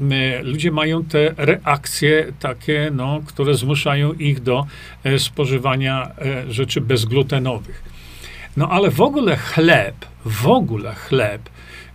e, 0.01 0.43
ludzie 0.43 0.71
mają 0.71 1.05
te 1.05 1.35
reakcje 1.37 2.33
takie, 2.41 2.91
no, 2.95 3.21
które 3.27 3.55
zmuszają 3.55 4.13
ich 4.13 4.41
do 4.41 4.67
spożywania 5.19 6.11
rzeczy 6.49 6.81
bezglutenowych. 6.81 7.83
No 8.57 8.69
ale 8.69 8.91
w 8.91 9.01
ogóle 9.01 9.37
chleb, 9.37 9.95
w 10.25 10.47
ogóle 10.47 10.95
chleb 10.95 11.49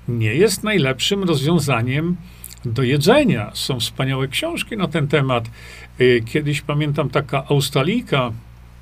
nie 0.08 0.34
jest 0.34 0.64
najlepszym 0.64 1.24
rozwiązaniem 1.24 2.16
do 2.66 2.84
jedzenia. 2.84 3.52
Są 3.54 3.80
wspaniałe 3.80 4.28
książki 4.28 4.78
na 4.78 4.88
ten 4.88 5.08
temat. 5.08 5.50
Kiedyś 6.26 6.62
pamiętam 6.62 7.10
taka 7.10 7.46
Australika, 7.50 8.32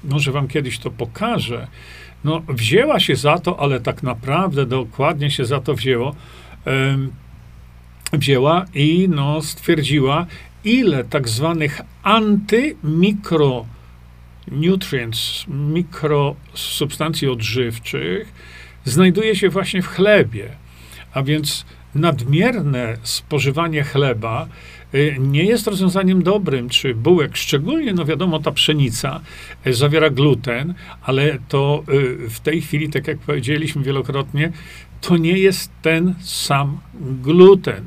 może 0.03 0.31
wam 0.31 0.47
kiedyś 0.47 0.79
to 0.79 0.91
pokażę, 0.91 1.67
no, 2.23 2.41
wzięła 2.49 2.99
się 2.99 3.15
za 3.15 3.39
to, 3.39 3.59
ale 3.59 3.79
tak 3.79 4.03
naprawdę 4.03 4.65
dokładnie 4.65 5.31
się 5.31 5.45
za 5.45 5.59
to 5.59 5.73
wzięło, 5.75 6.15
wzięła 8.13 8.65
i 8.73 9.09
no, 9.09 9.41
stwierdziła, 9.41 10.25
ile 10.63 11.03
tak 11.03 11.29
zwanych 11.29 11.81
antymikro 12.03 13.65
nutrients, 14.51 15.45
mikrosubstancji 15.47 17.27
odżywczych, 17.27 18.33
znajduje 18.85 19.35
się 19.35 19.49
właśnie 19.49 19.81
w 19.81 19.87
chlebie. 19.87 20.49
A 21.13 21.23
więc 21.23 21.65
nadmierne 21.95 22.97
spożywanie 23.03 23.83
chleba 23.83 24.47
nie 25.19 25.43
jest 25.43 25.67
rozwiązaniem 25.67 26.23
dobrym, 26.23 26.69
czy 26.69 26.95
bułek, 26.95 27.37
szczególnie, 27.37 27.93
no 27.93 28.05
wiadomo, 28.05 28.39
ta 28.39 28.51
pszenica 28.51 29.21
y, 29.67 29.73
zawiera 29.73 30.09
gluten, 30.09 30.73
ale 31.01 31.39
to 31.47 31.83
y, 31.89 32.29
w 32.29 32.39
tej 32.39 32.61
chwili, 32.61 32.89
tak 32.89 33.07
jak 33.07 33.17
powiedzieliśmy 33.17 33.83
wielokrotnie, 33.83 34.51
to 35.01 35.17
nie 35.17 35.37
jest 35.37 35.71
ten 35.81 36.15
sam 36.21 36.79
gluten, 37.21 37.83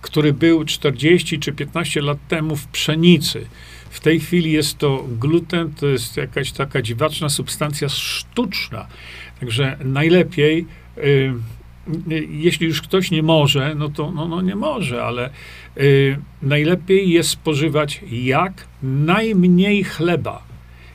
który 0.00 0.32
był 0.32 0.64
40 0.64 1.38
czy 1.38 1.52
15 1.52 2.02
lat 2.02 2.18
temu 2.28 2.56
w 2.56 2.66
pszenicy. 2.66 3.46
W 3.90 4.00
tej 4.00 4.20
chwili 4.20 4.52
jest 4.52 4.78
to 4.78 5.06
gluten, 5.20 5.74
to 5.74 5.86
jest 5.86 6.16
jakaś 6.16 6.52
taka 6.52 6.82
dziwaczna 6.82 7.28
substancja 7.28 7.88
sztuczna. 7.88 8.86
Także 9.40 9.76
najlepiej, 9.84 10.66
y, 10.98 11.00
y, 11.00 11.32
jeśli 12.30 12.66
już 12.66 12.82
ktoś 12.82 13.10
nie 13.10 13.22
może, 13.22 13.74
no 13.74 13.88
to 13.88 14.10
no, 14.10 14.28
no 14.28 14.42
nie 14.42 14.56
może, 14.56 15.04
ale 15.04 15.30
y, 15.76 16.18
najlepiej 16.42 17.10
jest 17.10 17.30
spożywać 17.30 18.00
jak 18.10 18.66
najmniej 18.82 19.84
chleba 19.84 20.52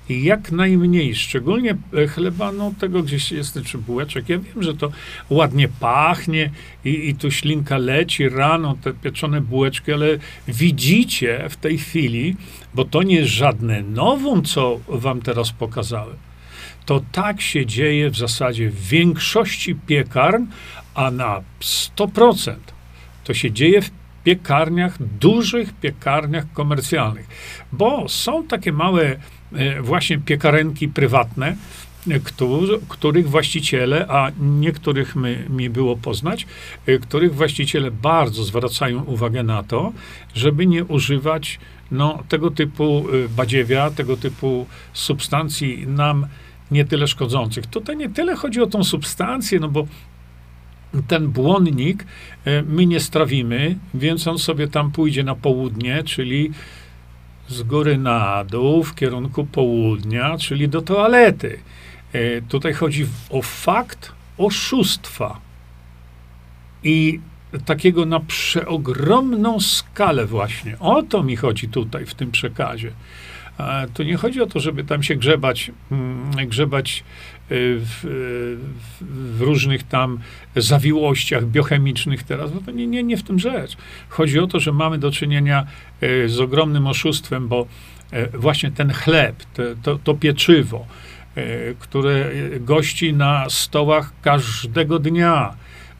jak 0.09 0.51
najmniej, 0.51 1.15
szczególnie 1.15 1.77
e, 1.93 2.07
chleba, 2.07 2.51
no 2.51 2.71
tego 2.79 3.03
gdzieś 3.03 3.31
jest, 3.31 3.59
czy 3.65 3.77
bułeczek. 3.77 4.29
Ja 4.29 4.39
wiem, 4.39 4.63
że 4.63 4.73
to 4.73 4.91
ładnie 5.29 5.67
pachnie 5.67 6.51
i, 6.85 7.09
i 7.09 7.15
tu 7.15 7.31
ślinka 7.31 7.77
leci 7.77 8.29
rano, 8.29 8.77
te 8.83 8.93
pieczone 8.93 9.41
bułeczki, 9.41 9.93
ale 9.93 10.07
widzicie 10.47 11.45
w 11.49 11.55
tej 11.55 11.77
chwili, 11.77 12.35
bo 12.73 12.85
to 12.85 13.03
nie 13.03 13.15
jest 13.15 13.31
żadne 13.31 13.81
nowum, 13.81 14.43
co 14.43 14.79
wam 14.87 15.21
teraz 15.21 15.51
pokazałem. 15.51 16.26
To 16.87 17.01
tak 17.11 17.41
się 17.41 17.65
dzieje 17.65 18.09
w 18.09 18.17
zasadzie 18.17 18.69
w 18.69 18.87
większości 18.87 19.75
piekarn, 19.75 20.45
a 20.95 21.11
na 21.11 21.41
100% 21.61 22.55
to 23.23 23.33
się 23.33 23.51
dzieje 23.51 23.81
w 23.81 23.89
piekarniach, 24.23 25.03
dużych 25.19 25.73
piekarniach 25.73 26.53
komercjalnych, 26.53 27.27
bo 27.71 28.09
są 28.09 28.43
takie 28.43 28.71
małe 28.71 29.17
E, 29.53 29.81
właśnie 29.81 30.17
piekarenki 30.17 30.87
prywatne, 30.87 31.55
e, 32.09 32.19
których 32.87 33.29
właściciele, 33.29 34.07
a 34.07 34.31
niektórych 34.39 35.15
mi 35.49 35.69
było 35.69 35.97
poznać, 35.97 36.47
e, 36.85 36.97
których 36.97 37.35
właściciele 37.35 37.91
bardzo 37.91 38.43
zwracają 38.43 39.03
uwagę 39.03 39.43
na 39.43 39.63
to, 39.63 39.93
żeby 40.35 40.67
nie 40.67 40.85
używać 40.85 41.59
no, 41.91 42.23
tego 42.29 42.51
typu 42.51 43.05
badziewia, 43.29 43.91
tego 43.91 44.17
typu 44.17 44.65
substancji 44.93 45.87
nam 45.87 46.27
nie 46.71 46.85
tyle 46.85 47.07
szkodzących. 47.07 47.67
Tutaj 47.67 47.97
nie 47.97 48.09
tyle 48.09 48.35
chodzi 48.35 48.61
o 48.61 48.67
tą 48.67 48.83
substancję, 48.83 49.59
no 49.59 49.67
bo 49.67 49.87
ten 51.07 51.27
błonnik 51.27 52.05
my 52.65 52.85
nie 52.85 52.99
strawimy, 52.99 53.77
więc 53.93 54.27
on 54.27 54.39
sobie 54.39 54.67
tam 54.67 54.91
pójdzie 54.91 55.23
na 55.23 55.35
południe, 55.35 56.03
czyli 56.03 56.51
z 57.47 57.63
góry 57.63 57.97
na 57.97 58.43
dół 58.43 58.83
w 58.83 58.95
kierunku 58.95 59.45
południa, 59.45 60.37
czyli 60.37 60.69
do 60.69 60.81
toalety. 60.81 61.59
E, 62.13 62.41
tutaj 62.41 62.73
chodzi 62.73 63.05
o 63.29 63.41
fakt 63.41 64.11
oszustwa 64.37 65.39
i 66.83 67.19
takiego 67.65 68.05
na 68.05 68.19
przeogromną 68.19 69.59
skalę 69.59 70.25
właśnie. 70.25 70.79
O 70.79 71.03
to 71.03 71.23
mi 71.23 71.35
chodzi 71.35 71.67
tutaj 71.67 72.05
w 72.05 72.13
tym 72.13 72.31
przekazie. 72.31 72.91
Tu 73.93 74.03
nie 74.03 74.17
chodzi 74.17 74.41
o 74.41 74.45
to, 74.45 74.59
żeby 74.59 74.83
tam 74.83 75.03
się 75.03 75.15
grzebać, 75.15 75.71
mm, 75.91 76.47
grzebać 76.47 77.03
y, 77.51 77.77
w, 77.79 77.99
w, 79.01 79.41
różnych 79.41 79.83
tam 79.83 80.19
zawiłościach 80.55 81.45
biochemicznych 81.45 82.23
teraz, 82.23 82.51
bo 82.51 82.61
to 82.61 82.71
nie, 82.71 82.87
nie, 82.87 83.03
nie 83.03 83.17
w 83.17 83.23
tym 83.23 83.39
rzecz. 83.39 83.77
Chodzi 84.09 84.39
o 84.39 84.47
to, 84.47 84.59
że 84.59 84.71
mamy 84.71 84.97
do 84.97 85.11
czynienia 85.11 85.67
y, 86.03 86.29
z 86.29 86.39
ogromnym 86.39 86.87
oszustwem, 86.87 87.47
bo 87.47 87.67
y, 88.13 88.37
właśnie 88.37 88.71
ten 88.71 88.93
chleb, 88.93 89.35
to, 89.83 89.99
to 90.03 90.13
pieczywo, 90.13 90.85
które 91.79 92.31
gości 92.59 93.13
na 93.13 93.49
stołach 93.49 94.11
każdego 94.21 94.99
dnia 94.99 95.53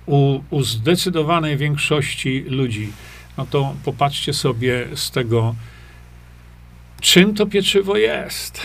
u, 0.05 0.39
u 0.49 0.63
zdecydowanej 0.63 1.57
większości 1.57 2.45
ludzi, 2.49 2.91
no 3.37 3.45
to 3.45 3.75
popatrzcie 3.85 4.33
sobie 4.33 4.87
z 4.95 5.11
tego, 5.11 5.55
czym 7.01 7.33
to 7.33 7.45
pieczywo 7.45 7.97
jest 7.97 8.61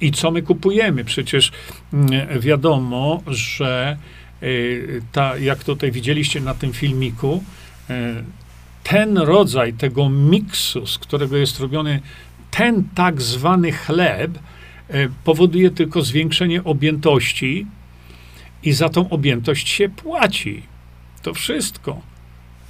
i 0.00 0.12
co 0.12 0.30
my 0.30 0.42
kupujemy. 0.42 1.04
Przecież 1.04 1.52
mm, 1.92 2.40
wiadomo, 2.40 3.22
że 3.26 3.96
y, 4.42 5.02
ta, 5.12 5.38
jak 5.38 5.64
tutaj 5.64 5.92
widzieliście 5.92 6.40
na 6.40 6.54
tym 6.54 6.72
filmiku, 6.72 7.44
y, 7.90 7.94
ten 8.82 9.18
rodzaj 9.18 9.72
tego 9.72 10.08
miksu, 10.08 10.86
z 10.86 10.98
którego 10.98 11.36
jest 11.36 11.60
robiony 11.60 12.00
ten 12.50 12.84
tak 12.94 13.22
zwany 13.22 13.72
chleb, 13.72 14.38
y, 14.94 15.10
powoduje 15.24 15.70
tylko 15.70 16.02
zwiększenie 16.02 16.64
objętości 16.64 17.66
i 18.62 18.72
za 18.72 18.88
tą 18.88 19.10
objętość 19.10 19.68
się 19.68 19.88
płaci. 19.88 20.62
To 21.22 21.34
wszystko. 21.34 22.00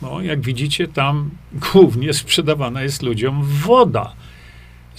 No, 0.02 0.22
jak 0.22 0.40
widzicie, 0.40 0.88
tam 0.88 1.30
głównie 1.52 2.12
sprzedawana 2.12 2.82
jest 2.82 3.02
ludziom 3.02 3.44
woda 3.44 4.14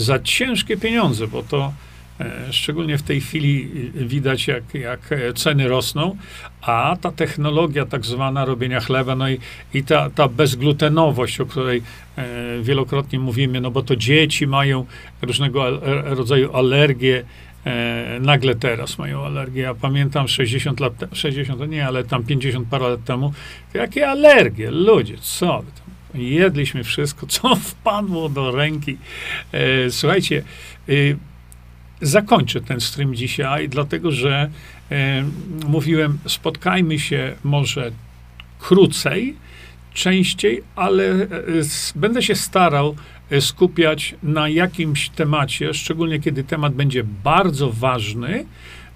za 0.01 0.19
ciężkie 0.19 0.77
pieniądze, 0.77 1.27
bo 1.27 1.43
to 1.43 1.73
e, 2.19 2.53
szczególnie 2.53 2.97
w 2.97 3.03
tej 3.03 3.21
chwili 3.21 3.69
widać, 3.93 4.47
jak, 4.47 4.63
jak 4.73 5.09
ceny 5.35 5.67
rosną, 5.67 6.17
a 6.61 6.97
ta 7.01 7.11
technologia 7.11 7.85
tak 7.85 8.05
zwana 8.05 8.45
robienia 8.45 8.79
chleba, 8.79 9.15
no 9.15 9.29
i, 9.29 9.39
i 9.73 9.83
ta, 9.83 10.09
ta 10.09 10.27
bezglutenowość, 10.27 11.41
o 11.41 11.45
której 11.45 11.81
e, 12.15 12.61
wielokrotnie 12.61 13.19
mówimy, 13.19 13.61
no 13.61 13.71
bo 13.71 13.81
to 13.81 13.95
dzieci 13.95 14.47
mają 14.47 14.85
różnego 15.21 15.79
rodzaju 16.03 16.53
alergie, 16.53 17.23
e, 17.65 18.19
nagle 18.21 18.55
teraz 18.55 18.97
mają 18.97 19.25
alergię. 19.25 19.61
Ja 19.61 19.75
pamiętam 19.75 20.27
60 20.27 20.79
lat, 20.79 20.93
60, 21.13 21.69
nie, 21.69 21.87
ale 21.87 22.03
tam 22.03 22.23
50 22.23 22.67
parę 22.67 22.89
lat 22.89 23.03
temu, 23.03 23.33
jakie 23.73 24.09
alergie, 24.09 24.71
ludzie, 24.71 25.17
co 25.17 25.63
Jedliśmy 26.13 26.83
wszystko, 26.83 27.27
co 27.27 27.55
wpadło 27.69 28.29
do 28.29 28.51
ręki. 28.51 28.97
E, 29.51 29.91
słuchajcie, 29.91 30.43
e, 30.89 30.93
zakończę 32.01 32.61
ten 32.61 32.81
stream 32.81 33.15
dzisiaj, 33.15 33.69
dlatego 33.69 34.11
że 34.11 34.49
e, 34.91 35.23
mówiłem, 35.67 36.17
spotkajmy 36.25 36.99
się 36.99 37.35
może 37.43 37.91
krócej, 38.59 39.35
częściej, 39.93 40.63
ale 40.75 41.27
będę 41.95 42.23
się 42.23 42.35
starał 42.35 42.95
skupiać 43.39 44.15
na 44.23 44.49
jakimś 44.49 45.09
temacie, 45.09 45.73
szczególnie 45.73 46.19
kiedy 46.19 46.43
temat 46.43 46.73
będzie 46.73 47.03
bardzo 47.03 47.71
ważny, 47.71 48.45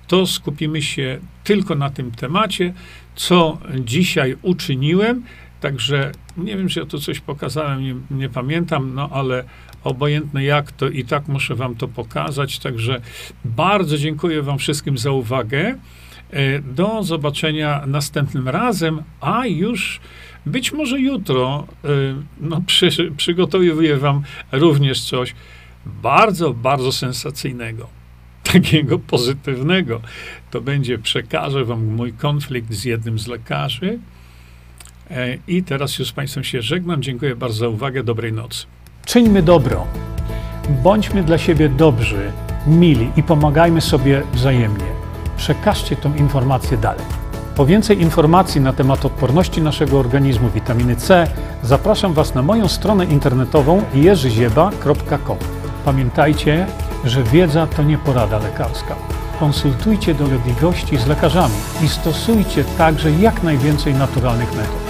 to 0.08 0.25
skupimy 0.25 0.82
się 0.82 1.19
tylko 1.43 1.75
na 1.75 1.89
tym 1.89 2.12
temacie, 2.12 2.73
co 3.15 3.58
dzisiaj 3.80 4.36
uczyniłem. 4.41 5.23
Także 5.61 6.11
nie 6.37 6.57
wiem, 6.57 6.67
czy 6.67 6.79
ja 6.79 6.85
tu 6.85 6.99
coś 6.99 7.19
pokazałem, 7.19 7.83
nie, 7.83 7.95
nie, 8.11 8.29
pamiętam, 8.29 8.93
no 8.93 9.09
ale 9.11 9.43
obojętne 9.83 10.43
jak, 10.43 10.71
to 10.71 10.89
i 10.89 11.05
tak 11.05 11.27
muszę 11.27 11.55
wam 11.55 11.75
to 11.75 11.87
pokazać. 11.87 12.59
Także 12.59 13.01
bardzo 13.45 13.97
dziękuję 13.97 14.41
wam 14.41 14.57
wszystkim 14.57 14.97
za 14.97 15.11
uwagę. 15.11 15.75
E, 16.29 16.59
do 16.59 17.03
zobaczenia 17.03 17.83
następnym 17.87 18.49
razem, 18.49 19.03
a 19.21 19.47
już 19.47 19.99
być 20.45 20.73
może 20.73 20.99
jutro 20.99 21.67
e, 21.83 21.87
no, 22.41 22.61
przy, 22.67 23.11
przygotowuję 23.17 23.97
wam 23.97 24.23
również 24.51 25.01
coś 25.01 25.35
bardzo, 25.85 26.53
bardzo 26.53 26.91
sensacyjnego 26.91 27.87
takiego 28.53 28.99
pozytywnego. 28.99 30.01
To 30.51 30.61
będzie, 30.61 30.97
przekażę 30.97 31.65
wam 31.65 31.85
mój 31.85 32.13
konflikt 32.13 32.73
z 32.73 32.85
jednym 32.85 33.19
z 33.19 33.27
lekarzy. 33.27 33.99
E, 35.11 35.37
I 35.47 35.63
teraz 35.63 35.99
już 35.99 36.07
z 36.07 36.11
Państwem 36.11 36.43
się 36.43 36.61
żegnam. 36.61 37.01
Dziękuję 37.01 37.35
bardzo 37.35 37.57
za 37.57 37.69
uwagę. 37.69 38.03
Dobrej 38.03 38.33
nocy. 38.33 38.65
Czyńmy 39.05 39.41
dobro. 39.41 39.87
Bądźmy 40.83 41.23
dla 41.23 41.37
siebie 41.37 41.69
dobrzy, 41.69 42.31
mili 42.67 43.11
i 43.15 43.23
pomagajmy 43.23 43.81
sobie 43.81 44.21
wzajemnie. 44.33 44.85
Przekażcie 45.37 45.95
tą 45.95 46.15
informację 46.15 46.77
dalej. 46.77 47.05
Po 47.55 47.65
więcej 47.65 48.01
informacji 48.01 48.61
na 48.61 48.73
temat 48.73 49.05
odporności 49.05 49.61
naszego 49.61 49.99
organizmu 49.99 50.49
witaminy 50.49 50.95
C 50.95 51.27
zapraszam 51.63 52.13
Was 52.13 52.35
na 52.35 52.41
moją 52.41 52.67
stronę 52.67 53.05
internetową 53.05 53.83
jerzyzieba.com. 53.93 55.37
Pamiętajcie, 55.85 56.67
że 57.05 57.23
wiedza 57.23 57.67
to 57.67 57.83
nie 57.83 57.97
porada 57.97 58.39
lekarska. 58.39 58.95
Konsultujcie 59.39 60.13
dolegliwości 60.13 60.97
z 60.97 61.07
lekarzami 61.07 61.55
i 61.83 61.87
stosujcie 61.87 62.63
także 62.77 63.11
jak 63.11 63.43
najwięcej 63.43 63.93
naturalnych 63.93 64.55
metod. 64.55 64.84